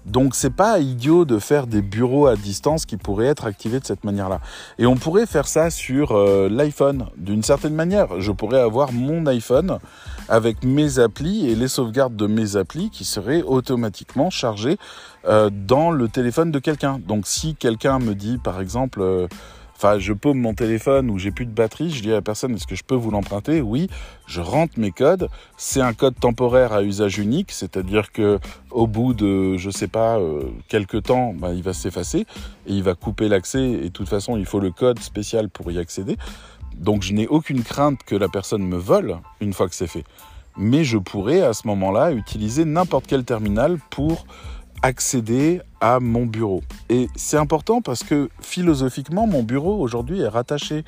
[0.05, 3.85] Donc c'est pas idiot de faire des bureaux à distance qui pourraient être activés de
[3.85, 4.41] cette manière-là.
[4.77, 8.19] Et on pourrait faire ça sur euh, l'iPhone d'une certaine manière.
[8.19, 9.79] Je pourrais avoir mon iPhone
[10.27, 14.77] avec mes applis et les sauvegardes de mes applis qui seraient automatiquement chargées
[15.25, 16.99] euh, dans le téléphone de quelqu'un.
[17.07, 19.27] Donc si quelqu'un me dit par exemple
[19.75, 22.53] Enfin, je paume mon téléphone ou j'ai plus de batterie, je dis à la personne
[22.55, 23.61] est-ce que je peux vous l'emprunter?
[23.61, 23.89] Oui,
[24.27, 25.29] je rentre mes codes.
[25.57, 28.39] C'est un code temporaire à usage unique, c'est-à-dire que
[28.71, 32.83] au bout de, je sais pas, euh, quelques temps, bah, il va s'effacer et il
[32.83, 33.63] va couper l'accès.
[33.63, 36.17] Et de toute façon, il faut le code spécial pour y accéder.
[36.77, 40.05] Donc, je n'ai aucune crainte que la personne me vole une fois que c'est fait.
[40.55, 44.25] Mais je pourrais à ce moment-là utiliser n'importe quel terminal pour
[44.83, 46.61] accéder à mon bureau.
[46.89, 50.83] Et c'est important parce que philosophiquement, mon bureau aujourd'hui est rattaché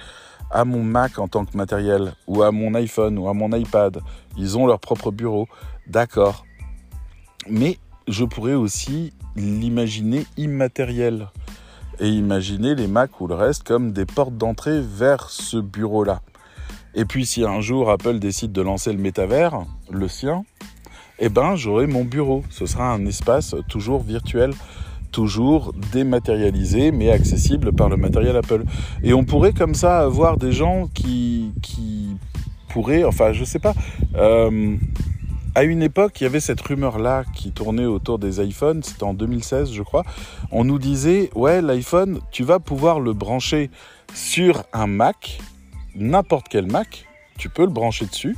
[0.52, 4.00] à mon Mac en tant que matériel, ou à mon iPhone, ou à mon iPad.
[4.38, 5.48] Ils ont leur propre bureau,
[5.88, 6.46] d'accord.
[7.50, 11.30] Mais je pourrais aussi l'imaginer immatériel
[12.00, 16.22] et imaginer les Macs ou le reste comme des portes d'entrée vers ce bureau-là.
[16.94, 20.44] Et puis si un jour Apple décide de lancer le métavers, le sien,
[21.20, 22.44] eh ben, j'aurai mon bureau.
[22.50, 24.52] Ce sera un espace toujours virtuel,
[25.12, 28.64] toujours dématérialisé, mais accessible par le matériel Apple.
[29.04, 31.54] Et on pourrait comme ça avoir des gens qui,
[32.70, 33.74] pourraient, enfin, je sais pas.
[34.16, 34.76] Euh,
[35.56, 39.14] à une époque, il y avait cette rumeur-là qui tournait autour des iPhones, c'était en
[39.14, 40.04] 2016 je crois.
[40.52, 43.70] On nous disait, ouais, l'iPhone, tu vas pouvoir le brancher
[44.14, 45.40] sur un Mac,
[45.96, 47.06] n'importe quel Mac,
[47.38, 48.36] tu peux le brancher dessus,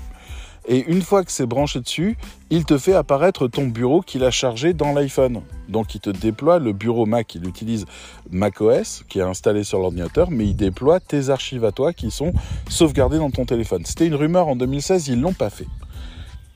[0.67, 2.17] et une fois que c'est branché dessus,
[2.49, 5.41] il te fait apparaître ton bureau qu'il a chargé dans l'iPhone.
[5.67, 7.85] Donc il te déploie le bureau Mac, il utilise
[8.31, 12.31] macOS qui est installé sur l'ordinateur, mais il déploie tes archives à toi qui sont
[12.69, 13.83] sauvegardées dans ton téléphone.
[13.85, 15.67] C'était une rumeur en 2016, ils l'ont pas fait.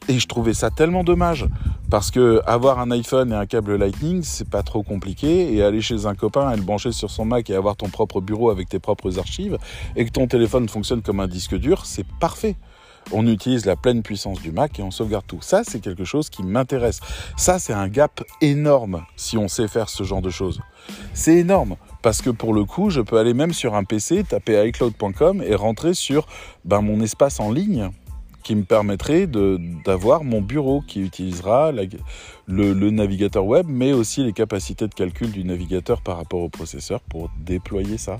[0.07, 1.45] Et je trouvais ça tellement dommage
[1.89, 5.81] parce que avoir un iPhone et un câble Lightning, c'est pas trop compliqué et aller
[5.81, 8.69] chez un copain et le brancher sur son Mac et avoir ton propre bureau avec
[8.69, 9.57] tes propres archives
[9.95, 12.55] et que ton téléphone fonctionne comme un disque dur, c'est parfait
[13.11, 15.41] on utilise la pleine puissance du Mac et on sauvegarde tout.
[15.41, 16.99] Ça, c'est quelque chose qui m'intéresse.
[17.37, 20.61] Ça, c'est un gap énorme si on sait faire ce genre de choses.
[21.13, 24.67] C'est énorme parce que pour le coup, je peux aller même sur un PC, taper
[24.67, 26.27] iCloud.com et rentrer sur
[26.65, 27.89] ben, mon espace en ligne
[28.43, 34.87] qui me permettrait d'avoir mon bureau qui utilisera le, navigateur web, mais aussi les capacités
[34.87, 38.17] de calcul du navigateur par rapport au processeur pour déployer ça.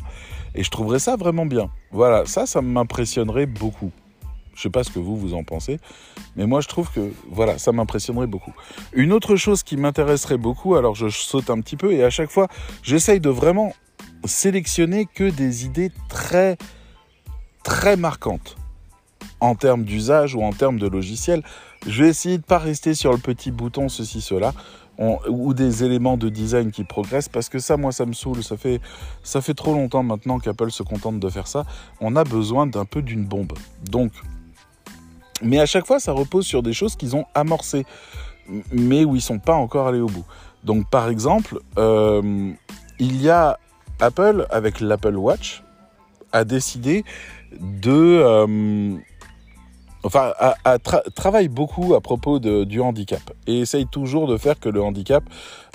[0.54, 1.70] Et je trouverais ça vraiment bien.
[1.92, 3.92] Voilà, ça, ça m'impressionnerait beaucoup.
[4.62, 5.80] Je sais pas ce que vous, vous en pensez,
[6.36, 8.54] mais moi je trouve que voilà, ça m'impressionnerait beaucoup.
[8.94, 12.30] Une autre chose qui m'intéresserait beaucoup, alors je saute un petit peu et à chaque
[12.30, 12.48] fois,
[12.84, 13.74] j'essaye de vraiment
[14.24, 16.60] sélectionner que des idées très
[17.64, 18.56] très marquantes
[19.40, 21.42] en termes d'usage ou en termes de logiciel.
[21.88, 24.54] Je vais essayer de pas rester sur le petit bouton ceci cela
[25.28, 28.58] ou des éléments de design qui progressent parce que ça moi ça me saoule ça
[28.58, 28.80] fait
[29.24, 31.66] ça fait trop longtemps maintenant qu'Apple se contente de faire ça
[32.02, 33.54] on a besoin d'un peu d'une bombe
[33.90, 34.12] donc
[35.42, 37.86] mais à chaque fois, ça repose sur des choses qu'ils ont amorcées,
[38.72, 40.26] mais où ils sont pas encore allés au bout.
[40.64, 42.52] Donc, par exemple, euh,
[43.00, 43.58] il y a
[44.00, 45.64] Apple avec l'Apple Watch
[46.32, 47.04] a décidé
[47.60, 48.98] de euh,
[50.04, 50.34] enfin,
[51.16, 55.24] travaille beaucoup à propos du handicap et essaye toujours de faire que le handicap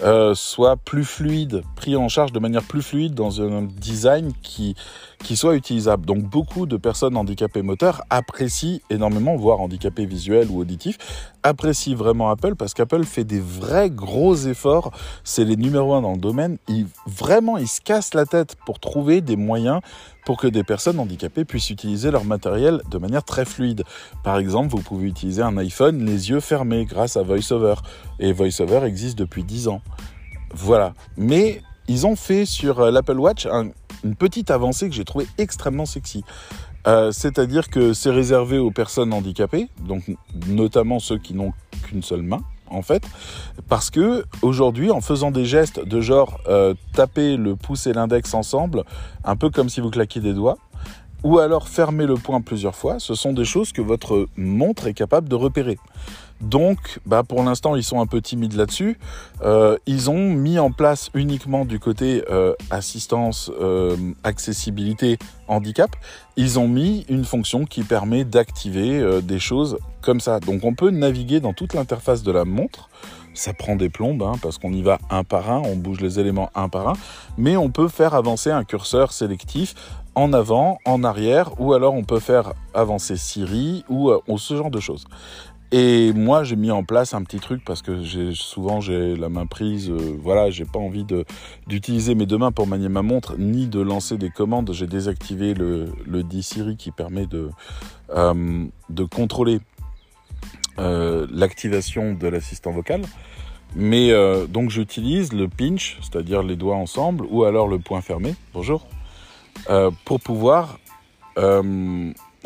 [0.03, 4.75] euh, soit plus fluide, pris en charge de manière plus fluide dans un design qui,
[5.25, 6.05] qui soit utilisable.
[6.05, 10.99] Donc beaucoup de personnes handicapées moteurs apprécient énormément, voire handicapées visuels ou auditifs,
[11.43, 14.93] apprécient vraiment Apple parce qu'Apple fait des vrais gros efforts.
[15.25, 16.59] C'est les numéros un dans le domaine.
[16.69, 19.81] Ils, vraiment, ils se cassent la tête pour trouver des moyens
[20.27, 23.85] pour que des personnes handicapées puissent utiliser leur matériel de manière très fluide.
[24.25, 27.77] Par exemple, vous pouvez utiliser un iPhone les yeux fermés grâce à VoiceOver.
[28.19, 29.81] Et VoiceOver existe depuis 10 ans.
[30.53, 30.95] Voilà.
[31.17, 33.47] Mais ils ont fait sur euh, l'Apple Watch
[34.05, 36.25] une petite avancée que j'ai trouvée extrêmement sexy.
[36.89, 40.05] Euh, c'est-à-dire que c'est réservé aux personnes handicapées, donc
[40.49, 41.53] notamment ceux qui n'ont
[41.85, 43.03] qu'une seule main en fait,
[43.69, 48.35] parce que aujourd'hui, en faisant des gestes de genre euh, taper le pouce et l'index
[48.35, 48.85] ensemble,
[49.25, 50.59] un peu comme si vous claquiez des doigts,
[51.23, 54.95] ou alors fermer le poing plusieurs fois, ce sont des choses que votre montre est
[54.95, 55.79] capable de repérer.
[56.41, 58.99] Donc, bah pour l'instant, ils sont un peu timides là-dessus.
[59.43, 65.19] Euh, ils ont mis en place uniquement du côté euh, assistance, euh, accessibilité,
[65.49, 65.91] handicap,
[66.37, 70.41] ils ont mis une fonction qui permet d'activer des choses comme ça.
[70.41, 72.91] Donc, on peut naviguer dans toute l'interface de la montre.
[73.33, 76.19] Ça prend des plombes hein, parce qu'on y va un par un, on bouge les
[76.19, 76.95] éléments un par un,
[77.37, 79.75] mais on peut faire avancer un curseur sélectif
[80.15, 84.71] en avant, en arrière, ou alors on peut faire avancer Siri ou, ou ce genre
[84.71, 85.05] de choses.
[85.73, 89.47] Et moi, j'ai mis en place un petit truc parce que souvent j'ai la main
[89.47, 89.91] prise.
[89.91, 91.05] Euh, voilà, j'ai pas envie
[91.67, 94.73] d'utiliser mes deux mains pour manier ma montre, ni de lancer des commandes.
[94.73, 97.51] J'ai désactivé le D-Siri qui permet de
[98.15, 98.67] euh,
[99.13, 99.61] contrôler
[100.79, 103.03] euh, l'activation de l'assistant vocal.
[103.75, 104.13] Mais
[104.49, 108.35] donc j'utilise le pinch, c'est-à-dire les doigts ensemble, ou alors le poing fermé.
[108.55, 108.87] Bonjour,
[110.05, 110.79] pour pouvoir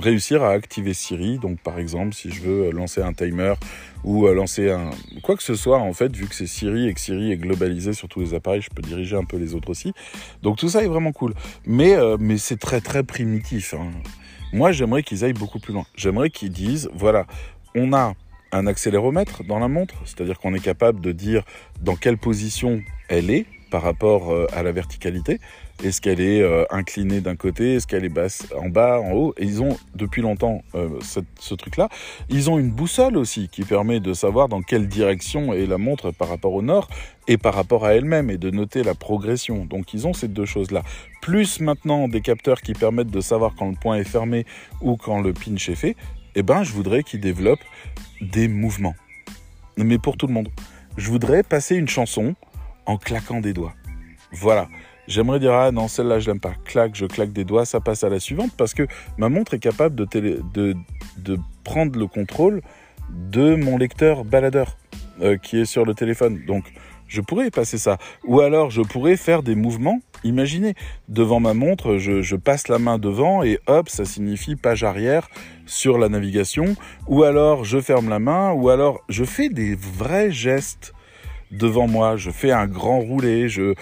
[0.01, 1.39] réussir à activer Siri.
[1.39, 3.55] Donc par exemple, si je veux lancer un timer
[4.05, 4.91] ou euh, lancer un
[5.23, 7.93] quoi que ce soit en fait, vu que c'est Siri et que Siri est globalisé
[7.93, 9.93] sur tous les appareils, je peux diriger un peu les autres aussi.
[10.43, 11.35] Donc tout ça est vraiment cool.
[11.67, 13.75] Mais euh, mais c'est très très primitif.
[13.75, 13.91] Hein.
[14.53, 15.87] Moi, j'aimerais qu'ils aillent beaucoup plus loin.
[15.95, 17.27] J'aimerais qu'ils disent voilà,
[17.75, 18.15] on a
[18.53, 21.45] un accéléromètre dans la montre, c'est-à-dire qu'on est capable de dire
[21.81, 25.39] dans quelle position elle est par rapport euh, à la verticalité.
[25.83, 29.35] Est-ce qu'elle est euh, inclinée d'un côté Est-ce qu'elle est basse en bas, en haut?
[29.39, 31.89] Et ils ont depuis longtemps euh, ce, truc-là.
[32.29, 36.11] Ils ont une boussole aussi qui permet de savoir dans quelle direction est la montre
[36.11, 36.89] par rapport au nord
[37.29, 39.65] et par rapport à elle-même et de noter la progression.
[39.65, 40.83] Donc ils ont ces deux choses-là.
[41.23, 44.45] Plus maintenant des capteurs qui permettent de savoir quand le point est fermé
[44.83, 45.97] ou quand le pinch est fait.
[46.35, 47.65] Eh ben, je voudrais qu'ils développent
[48.21, 48.95] des mouvements.
[49.79, 50.51] Mais pour tout le monde.
[50.97, 52.35] Je voudrais passer une chanson
[52.85, 53.75] en claquant des doigts.
[54.33, 54.69] Voilà.
[55.11, 56.55] J'aimerais dire, ah non, celle-là, je l'aime pas.
[56.65, 58.87] Clac, je claque des doigts, ça passe à la suivante parce que
[59.19, 60.77] ma montre est capable de
[61.65, 62.63] prendre le contrôle
[63.11, 64.77] de mon lecteur baladeur
[65.21, 66.45] euh, qui est sur le téléphone.
[66.47, 66.73] Donc,
[67.09, 67.99] je pourrais passer ça.
[68.25, 69.99] Ou alors, je pourrais faire des mouvements.
[70.23, 70.75] Imaginez,
[71.09, 75.29] devant ma montre, je, je passe la main devant et hop, ça signifie page arrière
[75.67, 76.77] sur la navigation.
[77.09, 78.53] Ou alors, je ferme la main.
[78.53, 80.93] Ou alors, je fais des vrais gestes
[81.51, 83.75] devant moi, je fais un grand roulé, je,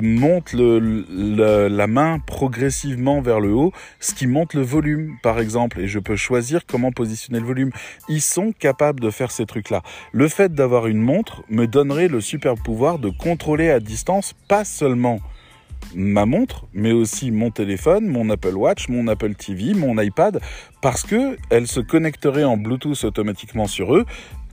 [0.00, 5.88] monte la main progressivement vers le haut, ce qui monte le volume, par exemple, et
[5.88, 7.70] je peux choisir comment positionner le volume.
[8.08, 9.82] Ils sont capables de faire ces trucs-là.
[10.12, 14.64] Le fait d'avoir une montre me donnerait le super pouvoir de contrôler à distance, pas
[14.64, 15.20] seulement
[15.94, 20.40] ma montre, mais aussi mon téléphone, mon Apple Watch, mon Apple TV, mon iPad,
[20.82, 24.04] parce que elle se connecterait en Bluetooth automatiquement sur eux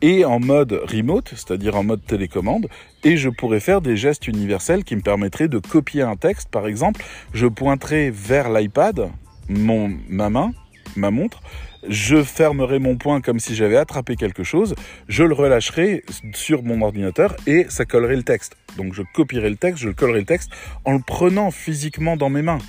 [0.02, 2.68] et en mode remote, c'est-à-dire en mode télécommande,
[3.04, 6.50] et je pourrais faire des gestes universels qui me permettraient de copier un texte.
[6.50, 7.02] Par exemple,
[7.34, 9.10] je pointerai vers l'iPad,
[9.50, 10.52] mon, ma main,
[10.96, 11.42] ma montre,
[11.88, 14.76] je fermerai mon poing comme si j'avais attrapé quelque chose,
[15.08, 16.04] je le relâcherai
[16.34, 18.56] sur mon ordinateur et ça collerait le texte.
[18.78, 20.50] Donc je copierai le texte, je collerai le texte
[20.84, 22.60] en le prenant physiquement dans mes mains.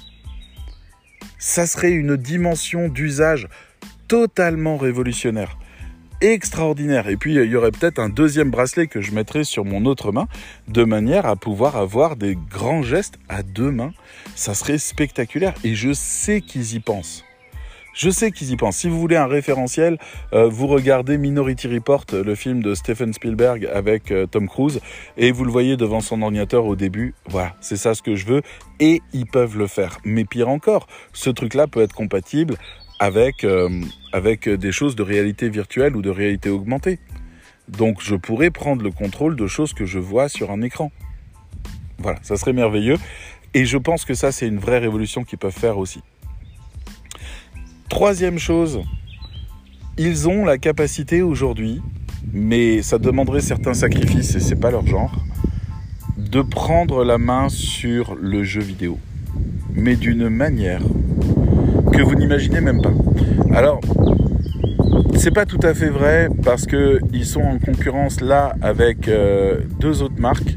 [1.38, 3.48] Ça serait une dimension d'usage
[4.08, 5.56] totalement révolutionnaire
[6.20, 7.08] extraordinaire.
[7.08, 10.12] Et puis il y aurait peut-être un deuxième bracelet que je mettrais sur mon autre
[10.12, 10.26] main,
[10.68, 13.92] de manière à pouvoir avoir des grands gestes à deux mains.
[14.34, 17.24] Ça serait spectaculaire et je sais qu'ils y pensent.
[17.96, 18.76] Je sais qu'ils y pensent.
[18.76, 19.96] Si vous voulez un référentiel,
[20.34, 24.80] euh, vous regardez Minority Report, le film de Stephen Spielberg avec euh, Tom Cruise,
[25.16, 27.14] et vous le voyez devant son ordinateur au début.
[27.26, 28.42] Voilà, c'est ça ce que je veux,
[28.80, 29.96] et ils peuvent le faire.
[30.04, 32.56] Mais pire encore, ce truc-là peut être compatible
[32.98, 33.68] avec, euh,
[34.12, 36.98] avec des choses de réalité virtuelle ou de réalité augmentée.
[37.68, 40.92] Donc je pourrais prendre le contrôle de choses que je vois sur un écran.
[41.98, 42.98] Voilà, ça serait merveilleux.
[43.54, 46.02] Et je pense que ça, c'est une vraie révolution qu'ils peuvent faire aussi.
[47.88, 48.82] Troisième chose,
[49.96, 51.80] ils ont la capacité aujourd'hui,
[52.32, 55.14] mais ça demanderait certains sacrifices et c'est pas leur genre,
[56.18, 58.98] de prendre la main sur le jeu vidéo,
[59.72, 60.82] mais d'une manière
[61.96, 62.92] que vous n'imaginez même pas.
[63.54, 63.80] Alors,
[65.14, 69.60] c'est pas tout à fait vrai parce que ils sont en concurrence là avec euh,
[69.80, 70.56] deux autres marques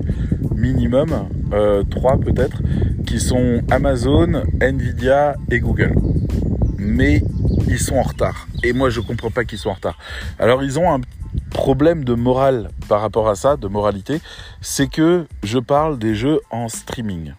[0.54, 2.62] minimum, euh, trois peut-être,
[3.06, 5.96] qui sont Amazon, Nvidia et Google.
[6.78, 7.24] Mais
[7.68, 8.48] ils sont en retard.
[8.64, 9.98] Et moi, je comprends pas qu'ils soient en retard.
[10.40, 11.00] Alors, ils ont un
[11.52, 14.20] problème de morale par rapport à ça, de moralité.
[14.60, 17.32] C'est que je parle des jeux en streaming.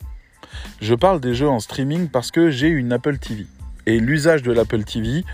[0.81, 3.47] Je parle des jeux en streaming parce que j'ai une Apple TV.
[3.87, 5.25] Et l'usage de l'Apple TV,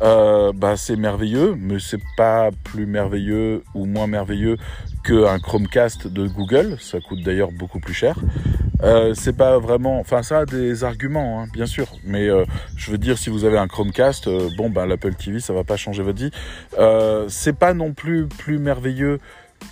[0.00, 4.56] euh, bah, c'est merveilleux, mais c'est pas plus merveilleux ou moins merveilleux
[5.04, 6.76] qu'un Chromecast de Google.
[6.80, 8.16] Ça coûte d'ailleurs beaucoup plus cher.
[8.82, 12.44] Euh, c'est pas vraiment, enfin ça a des arguments, hein, bien sûr, mais euh,
[12.76, 15.64] je veux dire si vous avez un Chromecast, euh, bon bah l'Apple TV ça va
[15.64, 16.30] pas changer votre vie.
[16.78, 19.18] Euh, c'est pas non plus plus merveilleux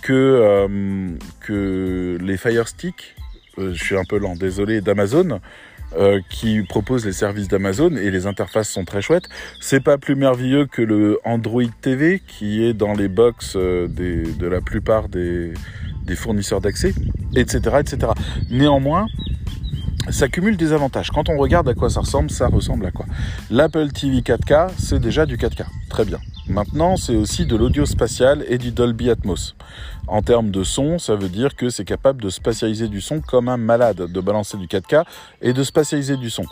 [0.01, 3.15] que que les Fire Stick.
[3.57, 5.39] je suis un peu lent, désolé d'Amazon.
[5.97, 9.29] Euh, qui propose les services d'Amazon et les interfaces sont très chouettes.
[9.59, 14.47] C'est pas plus merveilleux que le Android TV qui est dans les box euh, de
[14.47, 15.53] la plupart des,
[16.03, 16.93] des fournisseurs d'accès,
[17.35, 18.11] etc., etc.
[18.51, 19.07] Néanmoins,
[20.09, 21.11] ça cumule des avantages.
[21.11, 23.05] Quand on regarde à quoi ça ressemble, ça ressemble à quoi
[23.49, 25.65] L'Apple TV 4K, c'est déjà du 4K.
[25.89, 26.19] Très bien.
[26.47, 29.55] Maintenant, c'est aussi de l'audio spatial et du Dolby Atmos.
[30.07, 33.49] En termes de son, ça veut dire que c'est capable de spatialiser du son comme
[33.49, 35.03] un malade, de balancer du 4K
[35.41, 36.45] et de spatialiser du son.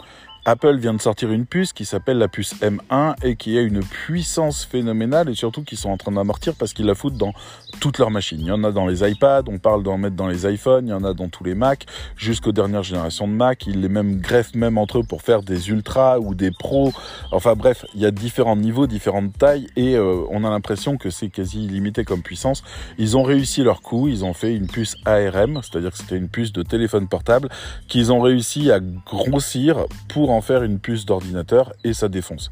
[0.47, 3.79] Apple vient de sortir une puce qui s'appelle la puce M1 et qui a une
[3.79, 7.33] puissance phénoménale et surtout qui sont en train d'amortir parce qu'ils la foutent dans
[7.79, 8.39] toutes leurs machines.
[8.39, 10.91] Il y en a dans les iPads, on parle d'en mettre dans les iPhones, il
[10.91, 13.65] y en a dans tous les Macs, jusqu'aux dernières générations de Mac.
[13.65, 16.93] Ils les même greffent même entre eux pour faire des ultras ou des pros.
[17.31, 21.09] Enfin bref, il y a différents niveaux, différentes tailles et euh, on a l'impression que
[21.09, 22.63] c'est quasi illimité comme puissance.
[22.99, 26.29] Ils ont réussi leur coup, ils ont fait une puce ARM, c'est-à-dire que c'était une
[26.29, 27.49] puce de téléphone portable
[27.87, 32.49] qu'ils ont réussi à grossir pour en faire une puce d'ordinateur et ça défonce.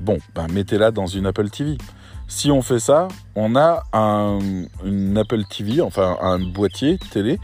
[0.00, 1.78] Bon, ben mettez-la dans une Apple TV.
[2.28, 4.38] Si on fait ça, on a un,
[4.84, 7.38] une Apple TV, enfin un boîtier télé,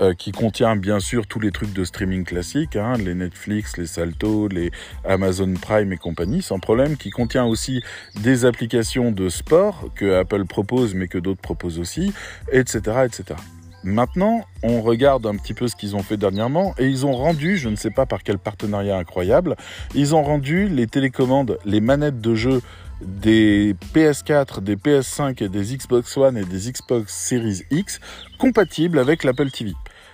[0.00, 3.86] euh, qui contient bien sûr tous les trucs de streaming classiques, hein, les Netflix, les
[3.86, 4.72] Salto, les
[5.04, 7.80] Amazon Prime et compagnie, sans problème, qui contient aussi
[8.20, 12.12] des applications de sport que Apple propose mais que d'autres proposent aussi,
[12.50, 13.38] etc., etc.
[13.84, 17.58] Maintenant, on regarde un petit peu ce qu'ils ont fait dernièrement et ils ont rendu,
[17.58, 19.56] je ne sais pas par quel partenariat incroyable,
[19.94, 22.62] ils ont rendu les télécommandes, les manettes de jeu
[23.02, 28.00] des PS4, des PS5 et des Xbox One et des Xbox Series X
[28.38, 29.72] compatibles avec l'Apple TV.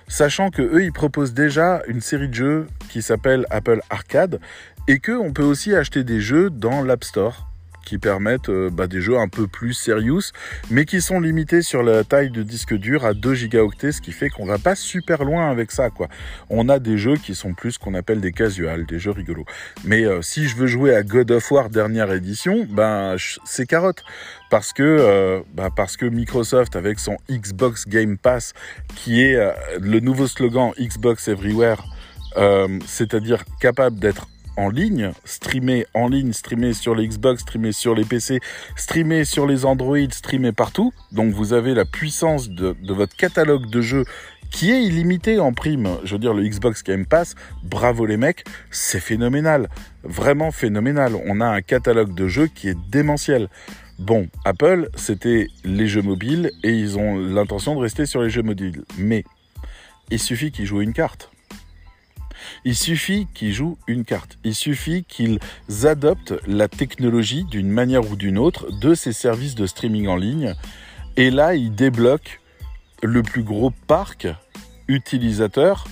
[0.08, 4.40] Sachant que eux, ils proposent déjà une série de jeux qui s'appelle Apple Arcade
[4.88, 7.49] et que on peut aussi acheter des jeux dans l'App Store
[7.84, 10.32] qui permettent euh, bah, des jeux un peu plus serious,
[10.70, 14.12] mais qui sont limités sur la taille de disque dur à 2 gigaoctets, ce qui
[14.12, 16.08] fait qu'on va pas super loin avec ça, quoi.
[16.48, 19.46] On a des jeux qui sont plus qu'on appelle des casuals, des jeux rigolos.
[19.84, 24.04] Mais euh, si je veux jouer à God of War dernière édition, ben c'est carotte
[24.50, 28.52] parce que euh, bah, parce que Microsoft avec son Xbox Game Pass
[28.96, 29.38] qui est
[29.80, 31.82] le nouveau slogan Xbox Everywhere
[32.86, 34.26] c'est-à-dire capable d'être
[34.60, 38.40] en ligne, streamer en ligne, streamer sur les Xbox, streamer sur les PC,
[38.76, 40.92] streamer sur les Android, streamer partout.
[41.12, 44.04] Donc vous avez la puissance de, votre catalogue de jeux
[44.50, 45.88] qui est illimité en prime.
[46.04, 49.68] Je veux dire, le Xbox Game Pass, bravo les mecs, c'est phénoménal.
[50.02, 51.14] Vraiment phénoménal.
[51.26, 53.48] On a un catalogue de jeux qui est démentiel.
[53.98, 58.42] Bon, Apple, c'était les jeux mobiles et ils ont l'intention de rester sur les jeux
[58.42, 58.82] mobiles.
[58.98, 59.24] Mais
[60.10, 61.30] il suffit qu'ils jouent une carte.
[62.64, 64.38] Il suffit qu'ils jouent une carte.
[64.44, 65.38] Il suffit qu'ils
[65.84, 70.54] adoptent la technologie d'une manière ou d'une autre de ces services de streaming en ligne.
[71.16, 72.38] Et là, ils débloquent
[73.02, 74.28] le plus gros parc
[74.88, 75.84] utilisateur,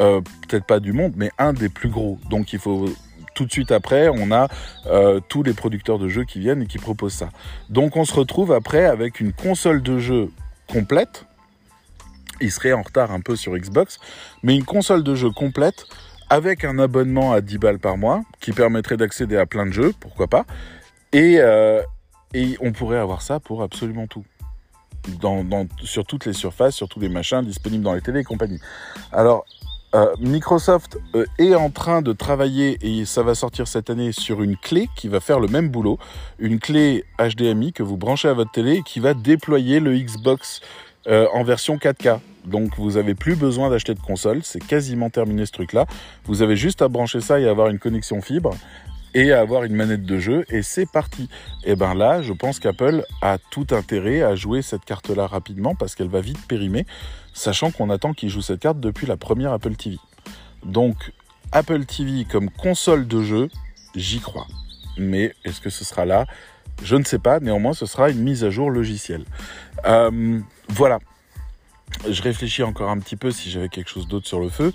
[0.00, 2.18] euh, peut-être pas du monde, mais un des plus gros.
[2.28, 2.88] Donc il faut
[3.34, 4.48] tout de suite après, on a
[4.86, 7.30] euh, tous les producteurs de jeux qui viennent et qui proposent ça.
[7.68, 10.30] Donc on se retrouve après avec une console de jeu
[10.66, 11.26] complète
[12.40, 13.98] il serait en retard un peu sur Xbox,
[14.42, 15.86] mais une console de jeu complète
[16.30, 19.92] avec un abonnement à 10 balles par mois qui permettrait d'accéder à plein de jeux,
[19.98, 20.46] pourquoi pas,
[21.12, 21.82] et, euh,
[22.60, 24.24] on pourrait avoir ça pour absolument tout.
[25.82, 28.60] Sur toutes les surfaces, sur tous les machins disponibles dans les télés et compagnie.
[29.12, 29.44] Alors,
[29.94, 34.42] euh, Microsoft euh, est en train de travailler et ça va sortir cette année sur
[34.42, 35.98] une clé qui va faire le même boulot,
[36.38, 40.60] une clé HDMI que vous branchez à votre télé et qui va déployer le Xbox
[41.08, 42.20] en version 4K.
[42.44, 45.86] Donc vous avez plus besoin d'acheter de console, c'est quasiment terminé ce truc-là.
[46.24, 48.54] Vous avez juste à brancher ça et avoir une connexion fibre
[49.14, 51.28] et à avoir une manette de jeu et c'est parti.
[51.64, 55.94] Et ben là, je pense qu'Apple a tout intérêt à jouer cette carte-là rapidement parce
[55.94, 56.86] qu'elle va vite périmer,
[57.34, 59.96] sachant qu'on attend qu'il joue cette carte depuis la première Apple TV.
[60.64, 61.12] Donc
[61.52, 63.48] Apple TV comme console de jeu,
[63.94, 64.46] j'y crois.
[64.96, 66.26] Mais est-ce que ce sera là?
[66.82, 67.40] Je ne sais pas.
[67.40, 69.24] Néanmoins, ce sera une mise à jour logicielle.
[69.86, 70.98] Euh, voilà.
[72.08, 74.72] Je réfléchis encore un petit peu si j'avais quelque chose d'autre sur le feu.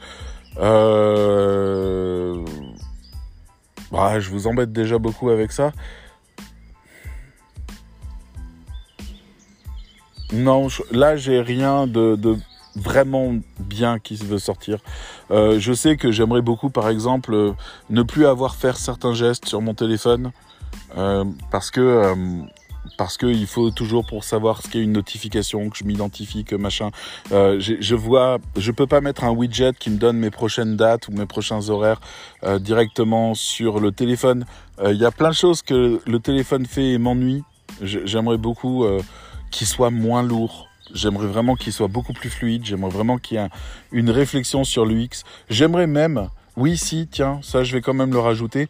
[0.58, 2.46] Euh...
[3.92, 5.72] Bah, je vous embête déjà beaucoup avec ça.
[10.34, 12.18] Non, là j'ai rien de,
[12.76, 14.80] vraiment bien qui veut sortir.
[15.32, 17.54] Euh, je sais que j'aimerais beaucoup, par exemple,
[17.90, 20.32] ne plus avoir faire certains gestes sur mon téléphone
[20.98, 22.16] euh, parce que euh,
[22.98, 26.92] parce qu'il faut toujours pour savoir ce qu'est une notification, que je m'identifie, que machin.
[27.32, 31.08] Euh, je vois, je peux pas mettre un widget qui me donne mes prochaines dates
[31.08, 32.02] ou mes prochains horaires
[32.44, 34.46] euh, directement sur le téléphone.
[34.80, 37.44] Euh, il y a plein de choses que le téléphone fait et m'ennuie.
[37.82, 38.86] J'aimerais beaucoup
[39.52, 40.70] qu'il soit moins lourd.
[40.94, 42.64] J'aimerais vraiment qu'il soit beaucoup plus fluide.
[42.64, 43.50] J'aimerais vraiment qu'il y ait
[43.92, 45.24] une réflexion sur l'UX.
[45.50, 48.70] J'aimerais même oui, si, tiens, ça je vais quand même le rajouter.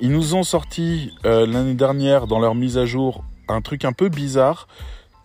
[0.00, 4.08] Ils nous ont sorti l'année dernière dans leur mise à jour un truc un peu
[4.08, 4.68] bizarre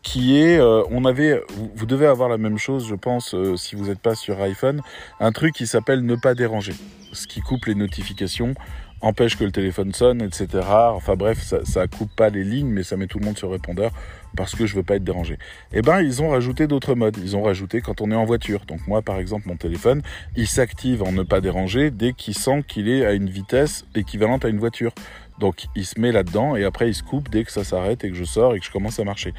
[0.01, 1.41] qui est, euh, on avait,
[1.76, 4.82] vous, devez avoir la même chose, je pense, euh, si vous n'êtes pas sur iPhone,
[5.20, 6.74] un truc qui s'appelle ne pas déranger,
[7.11, 8.53] ce qui coupe les notifications,
[9.01, 10.47] empêche que le téléphone sonne, etc.
[10.67, 13.51] Enfin bref, ça, ça coupe pas les lignes, mais ça met tout le monde sur
[13.51, 13.91] répondeur
[14.36, 15.38] parce que je veux pas être dérangé.
[15.74, 17.17] Eh ben, ils ont rajouté d'autres modes.
[17.17, 18.61] Ils ont rajouté quand on est en voiture.
[18.67, 20.01] Donc moi, par exemple, mon téléphone,
[20.36, 24.45] il s'active en ne pas déranger dès qu'il sent qu'il est à une vitesse équivalente
[24.45, 24.91] à une voiture.
[25.39, 28.09] Donc il se met là-dedans et après il se coupe dès que ça s'arrête et
[28.09, 29.33] que je sors et que je commence à marcher.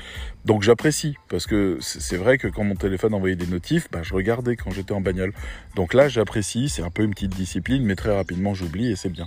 [0.44, 4.14] Donc j'apprécie parce que c'est vrai que quand mon téléphone envoyait des notifs, bah, je
[4.14, 5.32] regardais quand j'étais en bagnole.
[5.76, 9.10] Donc là j'apprécie, c'est un peu une petite discipline, mais très rapidement j'oublie et c'est
[9.10, 9.26] bien.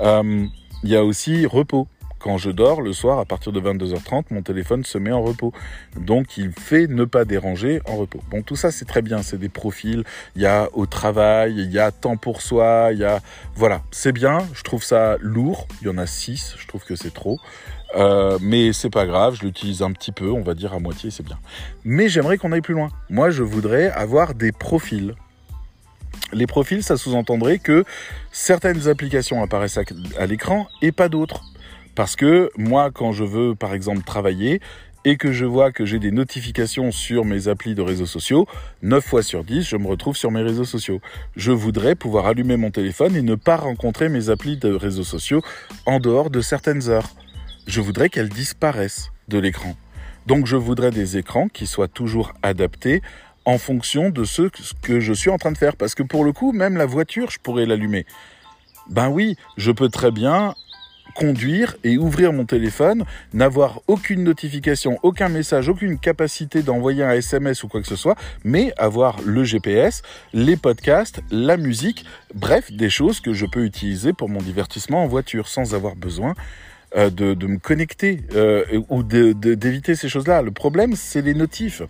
[0.00, 0.46] Euh,
[0.82, 1.88] il y a aussi repos.
[2.22, 5.52] Quand je dors le soir, à partir de 22h30, mon téléphone se met en repos.
[5.96, 8.20] Donc il fait ne pas déranger en repos.
[8.30, 10.04] Bon, tout ça c'est très bien, c'est des profils.
[10.36, 13.20] Il y a au travail, il y a temps pour soi, il y a...
[13.56, 15.66] Voilà, c'est bien, je trouve ça lourd.
[15.80, 17.40] Il y en a 6, je trouve que c'est trop.
[17.96, 21.10] Euh, mais c'est pas grave, je l'utilise un petit peu, on va dire à moitié,
[21.10, 21.38] c'est bien.
[21.84, 22.88] Mais j'aimerais qu'on aille plus loin.
[23.10, 25.16] Moi, je voudrais avoir des profils.
[26.32, 27.84] Les profils, ça sous-entendrait que
[28.30, 29.78] certaines applications apparaissent
[30.18, 31.42] à l'écran et pas d'autres.
[31.94, 34.60] Parce que moi, quand je veux, par exemple, travailler
[35.04, 38.46] et que je vois que j'ai des notifications sur mes applis de réseaux sociaux,
[38.82, 41.00] 9 fois sur 10, je me retrouve sur mes réseaux sociaux.
[41.36, 45.42] Je voudrais pouvoir allumer mon téléphone et ne pas rencontrer mes applis de réseaux sociaux
[45.86, 47.10] en dehors de certaines heures.
[47.66, 49.76] Je voudrais qu'elles disparaissent de l'écran.
[50.26, 53.02] Donc je voudrais des écrans qui soient toujours adaptés
[53.44, 54.42] en fonction de ce
[54.82, 55.76] que je suis en train de faire.
[55.76, 58.06] Parce que pour le coup, même la voiture, je pourrais l'allumer.
[58.88, 60.54] Ben oui, je peux très bien
[61.14, 67.62] conduire et ouvrir mon téléphone, n'avoir aucune notification, aucun message, aucune capacité d'envoyer un SMS
[67.62, 70.02] ou quoi que ce soit, mais avoir le GPS,
[70.32, 72.04] les podcasts, la musique,
[72.34, 76.34] bref, des choses que je peux utiliser pour mon divertissement en voiture sans avoir besoin
[76.96, 80.42] euh, de, me connecter euh, ou d'éviter ces choses-là.
[80.42, 81.82] Le problème, c'est les notifs.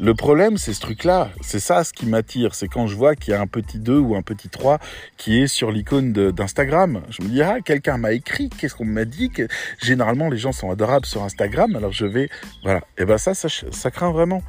[0.00, 1.30] Le problème, c'est ce truc-là.
[1.40, 2.54] C'est ça ce qui m'attire.
[2.54, 4.78] C'est quand je vois qu'il y a un petit 2 ou un petit 3
[5.16, 7.02] qui est sur l'icône d'Instagram.
[7.10, 9.48] Je me dis, ah, quelqu'un m'a écrit, qu'est-ce qu'on m'a dit que
[9.82, 12.28] Généralement, les gens sont adorables sur Instagram, alors je vais...
[12.62, 12.82] Voilà.
[12.96, 14.42] Et ben ça, ça, ça craint vraiment.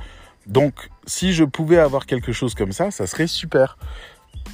[0.46, 0.74] Donc,
[1.08, 3.78] si je pouvais avoir quelque chose comme ça, ça serait super.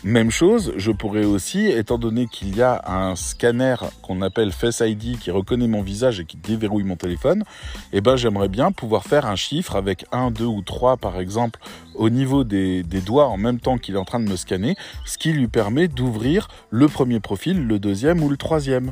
[0.05, 4.83] Même chose, je pourrais aussi, étant donné qu'il y a un scanner qu'on appelle Face
[4.85, 7.43] ID qui reconnaît mon visage et qui déverrouille mon téléphone,
[7.91, 11.59] eh ben j'aimerais bien pouvoir faire un chiffre avec 1, 2 ou 3 par exemple
[11.95, 14.75] au niveau des, des doigts en même temps qu'il est en train de me scanner,
[15.05, 18.91] ce qui lui permet d'ouvrir le premier profil, le deuxième ou le troisième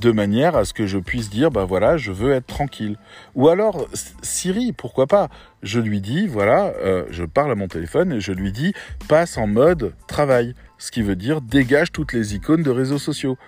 [0.00, 2.96] de manière à ce que je puisse dire, ben voilà, je veux être tranquille.
[3.34, 3.86] Ou alors,
[4.22, 5.28] Siri, pourquoi pas?
[5.62, 8.74] Je lui dis, voilà, euh, je parle à mon téléphone et je lui dis,
[9.08, 13.38] passe en mode travail, ce qui veut dire dégage toutes les icônes de réseaux sociaux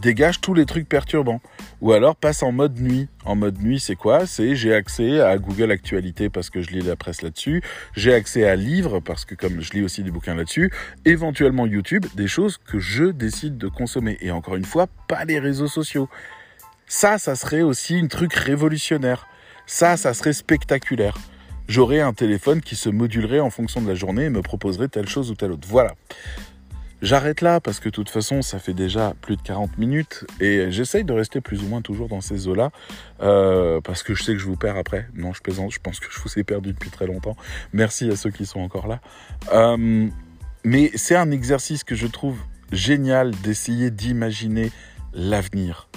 [0.00, 1.40] dégage tous les trucs perturbants.
[1.80, 3.08] Ou alors passe en mode nuit.
[3.24, 4.26] En mode nuit, c'est quoi?
[4.26, 7.62] C'est j'ai accès à Google Actualité parce que je lis la presse là-dessus,
[7.94, 10.72] j'ai accès à livres parce que comme je lis aussi des bouquins là-dessus,
[11.04, 14.18] éventuellement YouTube, des choses que je décide de consommer.
[14.20, 16.08] Et encore une fois, pas les réseaux sociaux.
[16.86, 19.28] Ça, ça serait aussi un truc révolutionnaire.
[19.66, 21.16] Ça, ça serait spectaculaire.
[21.68, 25.08] J'aurais un téléphone qui se modulerait en fonction de la journée et me proposerait telle
[25.08, 25.68] chose ou telle autre.
[25.68, 25.94] Voilà.
[27.02, 30.70] J'arrête là parce que de toute façon, ça fait déjà plus de 40 minutes et
[30.70, 32.70] j'essaye de rester plus ou moins toujours dans ces eaux-là
[33.22, 35.08] euh, parce que je sais que je vous perds après.
[35.14, 37.36] Non, je plaisante, je pense que je vous ai perdu depuis très longtemps.
[37.72, 39.00] Merci à ceux qui sont encore là.
[39.54, 40.08] Euh,
[40.62, 42.38] mais c'est un exercice que je trouve
[42.70, 44.70] génial d'essayer d'imaginer
[45.14, 45.88] l'avenir.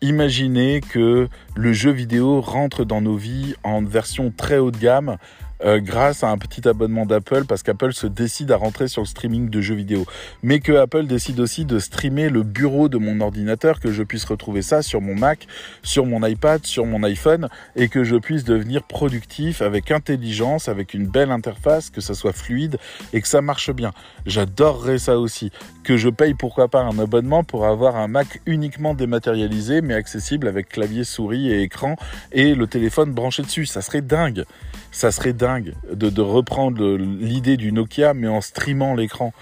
[0.00, 5.18] Imaginez que le jeu vidéo rentre dans nos vies en version très haut de gamme
[5.64, 9.06] euh, grâce à un petit abonnement d'Apple parce qu'Apple se décide à rentrer sur le
[9.06, 10.06] streaming de jeux vidéo.
[10.42, 14.24] Mais que Apple décide aussi de streamer le bureau de mon ordinateur, que je puisse
[14.24, 15.46] retrouver ça sur mon Mac,
[15.82, 20.94] sur mon iPad, sur mon iPhone et que je puisse devenir productif avec intelligence, avec
[20.94, 22.78] une belle interface, que ça soit fluide
[23.12, 23.92] et que ça marche bien.
[24.26, 25.50] J'adorerais ça aussi.
[25.82, 30.46] Que je paye pourquoi pas un abonnement pour avoir un Mac uniquement dématérialisé mais accessible
[30.48, 31.96] avec clavier, souris et écran
[32.32, 33.66] et le téléphone branché dessus.
[33.66, 34.44] Ça serait dingue
[34.90, 39.32] ça serait dingue de, reprendre l'idée du Nokia, mais en streamant l'écran.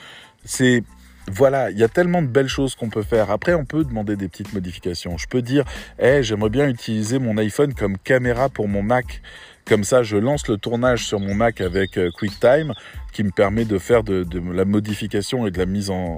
[0.44, 0.82] C'est
[1.28, 3.32] voilà, il y a tellement de belles choses qu'on peut faire.
[3.32, 5.16] Après, on peut demander des petites modifications.
[5.18, 5.64] Je peux dire,
[5.98, 9.22] hey, j'aimerais bien utiliser mon iPhone comme caméra pour mon Mac.
[9.64, 12.72] Comme ça, je lance le tournage sur mon Mac avec euh, QuickTime,
[13.12, 16.16] qui me permet de faire de, la modification et de la mise en,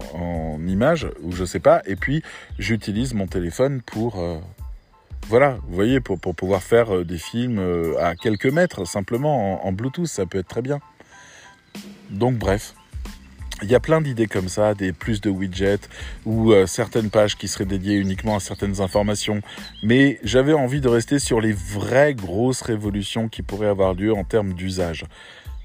[0.67, 1.81] image, ou je sais pas.
[1.87, 2.23] Et puis,
[2.59, 4.39] j'utilise mon téléphone pour euh,
[5.27, 9.73] voilà, vous voyez, pour, pouvoir faire euh, des films euh, à quelques mètres, simplement en,
[9.73, 10.81] Bluetooth, ça peut être très bien.
[12.09, 12.75] Donc bref,
[13.63, 15.81] il y a plein d'idées comme ça, des plus de widgets
[16.25, 19.43] ou euh, certaines pages qui seraient dédiées uniquement à certaines informations.
[19.83, 24.25] Mais j'avais envie de rester sur les vraies grosses révolutions qui pourraient avoir lieu en
[24.25, 25.05] termes d'usage.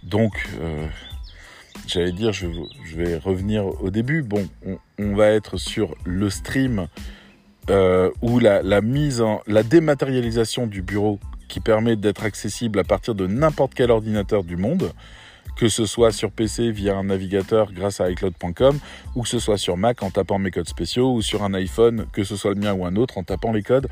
[0.03, 0.49] Donc,
[1.87, 2.47] j'allais dire, je,
[2.93, 4.21] vais revenir au début.
[4.21, 4.49] Bon,
[4.99, 6.87] on va être sur le stream
[7.69, 12.83] euh, où la, la, mise en, la dématérialisation du bureau qui permet d'être accessible à
[12.83, 14.91] partir de n'importe quel ordinateur du monde,
[15.55, 18.79] que ce soit sur PC via un navigateur grâce à iCloud.com,
[19.15, 22.07] ou que ce soit sur Mac en tapant mes codes spéciaux, ou sur un iPhone,
[22.11, 23.87] que ce soit le mien ou un autre, en tapant les codes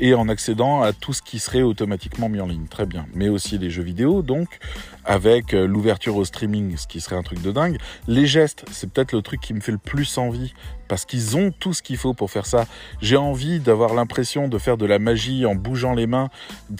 [0.00, 2.66] et en accédant à tout ce qui serait automatiquement mis en ligne.
[2.66, 3.06] Très bien.
[3.14, 4.58] Mais aussi les jeux vidéo, donc,
[5.04, 7.78] avec euh, l'ouverture au streaming, ce qui serait un truc de dingue.
[8.06, 10.54] Les gestes, c'est peut-être le truc qui me fait le plus envie
[10.88, 12.66] parce qu'ils ont tout ce qu'il faut pour faire ça.
[13.00, 16.28] J'ai envie d'avoir l'impression de faire de la magie en bougeant les mains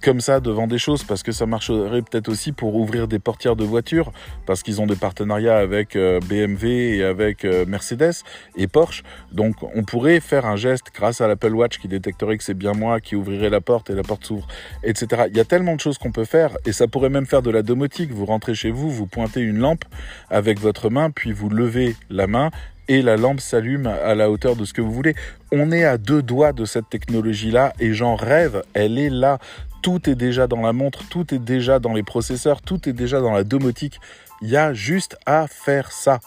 [0.02, 3.56] comme ça devant des choses parce que ça marcherait peut-être aussi pour ouvrir des portières
[3.56, 4.12] de voitures
[4.46, 8.22] parce qu'ils ont des partenariats avec euh, BMW et avec euh, Mercedes
[8.56, 9.02] et Porsche.
[9.32, 12.72] Donc on pourrait faire un geste grâce à l'Apple Watch qui détecterait que c'est bien
[12.72, 14.46] moi qui ouvrirait la porte et la porte s'ouvre,
[14.82, 15.24] etc.
[15.28, 17.50] Il y a tellement de choses qu'on peut faire et ça pourrait même faire de
[17.50, 18.12] la domotique.
[18.14, 19.84] Vous rentrez chez vous, vous pointez une lampe
[20.30, 22.50] avec votre main, puis vous levez la main
[22.88, 25.14] et la lampe s'allume à la hauteur de ce que vous voulez.
[25.52, 29.38] On est à deux doigts de cette technologie-là et j'en rêve, elle est là.
[29.82, 33.20] Tout est déjà dans la montre, tout est déjà dans les processeurs, tout est déjà
[33.20, 34.00] dans la domotique.
[34.42, 36.20] Il y a juste à faire ça.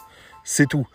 [0.44, 0.86] C'est tout.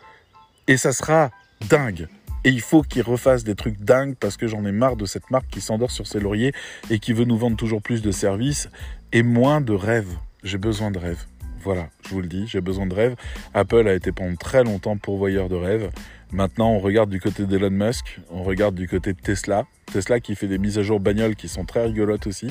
[0.67, 1.31] Et ça sera
[1.69, 2.07] dingue.
[2.45, 5.31] Et il faut qu'ils refassent des trucs dingues parce que j'en ai marre de cette
[5.31, 6.53] marque qui s'endort sur ses lauriers
[6.89, 8.69] et qui veut nous vendre toujours plus de services
[9.13, 10.17] et moins de rêves.
[10.43, 11.25] J'ai besoin de rêves.
[11.63, 13.15] Voilà, je vous le dis, j'ai besoin de rêves.
[13.53, 15.89] Apple a été pendant très longtemps pourvoyeur de rêves.
[16.33, 19.65] Maintenant, on regarde du côté d'Elon Musk, on regarde du côté de Tesla.
[19.91, 22.47] Tesla qui fait des mises à jour bagnoles qui sont très rigolotes aussi,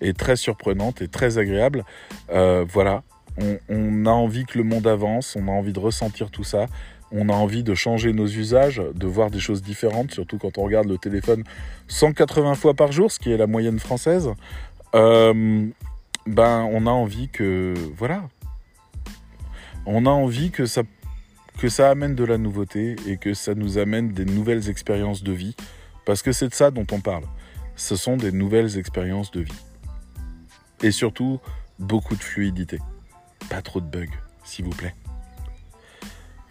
[0.00, 1.84] et très surprenantes et très agréables.
[2.30, 3.02] Euh, voilà,
[3.68, 6.66] on, a envie que le monde avance, on a envie de ressentir tout ça.
[7.10, 10.62] On a envie de changer nos usages, de voir des choses différentes, surtout quand on
[10.62, 11.44] regarde le téléphone
[11.88, 14.30] 180 fois par jour, ce qui est la moyenne française.
[14.94, 15.66] Euh,
[16.26, 18.28] ben, on a envie que, voilà,
[19.86, 20.82] on a envie que ça,
[21.58, 25.32] que ça amène de la nouveauté et que ça nous amène des nouvelles expériences de
[25.32, 25.54] vie,
[26.04, 27.24] parce que c'est de ça dont on parle.
[27.76, 29.64] Ce sont des nouvelles expériences de vie.
[30.82, 31.40] Et surtout,
[31.78, 32.78] beaucoup de fluidité.
[33.50, 34.12] Pas trop de bugs,
[34.44, 34.94] s'il vous plaît.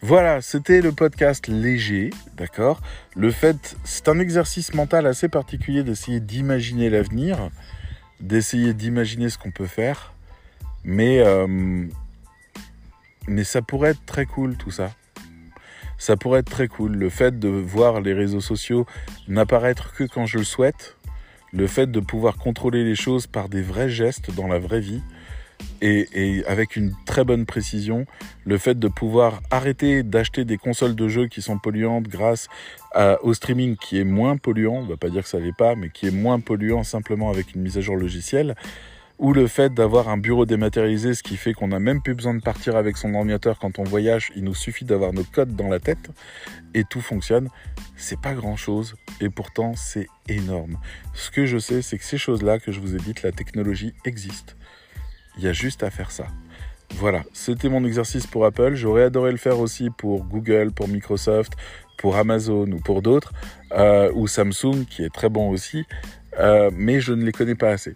[0.02, 2.82] Voilà, c'était le podcast léger, d'accord?
[3.16, 7.50] Le fait, c'est un exercice mental assez particulier d'essayer d'imaginer l'avenir,
[8.24, 10.14] d'essayer d'imaginer ce qu'on peut faire,
[10.84, 11.86] mais euh,
[13.28, 14.92] mais ça pourrait être très cool tout ça.
[15.98, 16.96] Ça pourrait être très cool.
[16.96, 18.86] Le fait de voir les réseaux sociaux
[19.28, 20.98] n'apparaître que quand je le souhaite,
[21.52, 25.04] le fait de pouvoir contrôler les choses par des vrais gestes dans la vraie vie,
[25.82, 28.06] et, avec une très bonne précision,
[28.46, 32.48] le fait de pouvoir arrêter d'acheter des consoles de jeux qui sont polluantes grâce
[33.22, 35.76] au streaming qui est moins polluant, on ne va pas dire que ça l'est pas,
[35.76, 38.56] mais qui est moins polluant simplement avec une mise à jour logicielle,
[39.20, 42.34] ou le fait d'avoir un bureau dématérialisé, ce qui fait qu'on n'a même plus besoin
[42.34, 45.70] de partir avec son ordinateur quand on voyage, il nous suffit d'avoir nos codes dans
[45.70, 46.10] la tête
[46.74, 47.48] et tout fonctionne.
[47.96, 50.78] C'est pas grand chose et pourtant c'est énorme.
[51.14, 53.94] Ce que je sais, c'est que ces choses-là que je vous ai dites, la technologie
[54.04, 54.58] existe.
[55.38, 56.28] Il y a juste à faire ça.
[56.96, 58.76] Voilà, c'était mon exercice pour Apple.
[58.76, 61.54] J'aurais adoré le faire aussi pour Google, pour Microsoft,
[61.98, 63.34] pour Amazon ou pour d'autres,
[63.72, 65.86] euh, ou Samsung qui est très bon aussi,
[66.40, 67.96] euh, mais je ne les connais pas assez.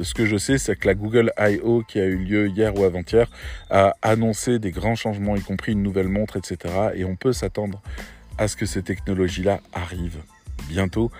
[0.00, 1.82] Ce que je sais, c'est que la Google I.O.
[1.86, 3.30] qui a eu lieu hier ou avant-hier
[3.70, 6.74] a annoncé des grands changements, y compris une nouvelle montre, etc.
[6.96, 7.80] Et on peut s'attendre
[8.36, 10.22] à ce que ces technologies-là arrivent.
[10.68, 11.12] bientôt.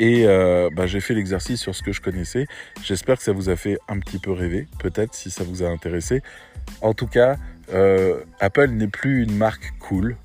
[0.00, 2.46] Et euh, bah, j'ai fait l'exercice sur ce que je connaissais.
[2.82, 5.68] J'espère que ça vous a fait un petit peu rêver, peut-être si ça vous a
[5.68, 6.22] intéressé.
[6.80, 7.36] En tout cas,
[7.74, 10.16] euh, Apple n'est plus une marque cool.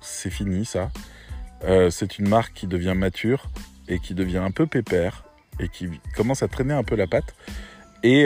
[0.00, 0.90] C'est fini ça.
[1.64, 3.48] Euh, c'est une marque qui devient mature
[3.86, 5.24] et qui devient un peu pépère
[5.60, 7.36] et qui commence à traîner un peu la patte.
[8.02, 8.24] Et,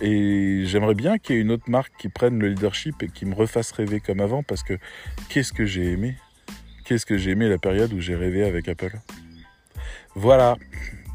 [0.00, 3.24] et j'aimerais bien qu'il y ait une autre marque qui prenne le leadership et qui
[3.24, 4.74] me refasse rêver comme avant parce que
[5.28, 6.16] qu'est-ce que j'ai aimé?
[6.84, 8.98] Qu'est-ce que j'ai aimé la période où j'ai rêvé avec Apple?
[10.14, 10.56] Voilà,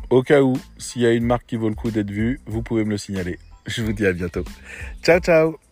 [0.09, 2.61] au cas où, s'il y a une marque qui vaut le coup d'être vue, vous
[2.61, 3.39] pouvez me le signaler.
[3.65, 4.43] Je vous dis à bientôt.
[5.03, 5.68] Ciao, ciao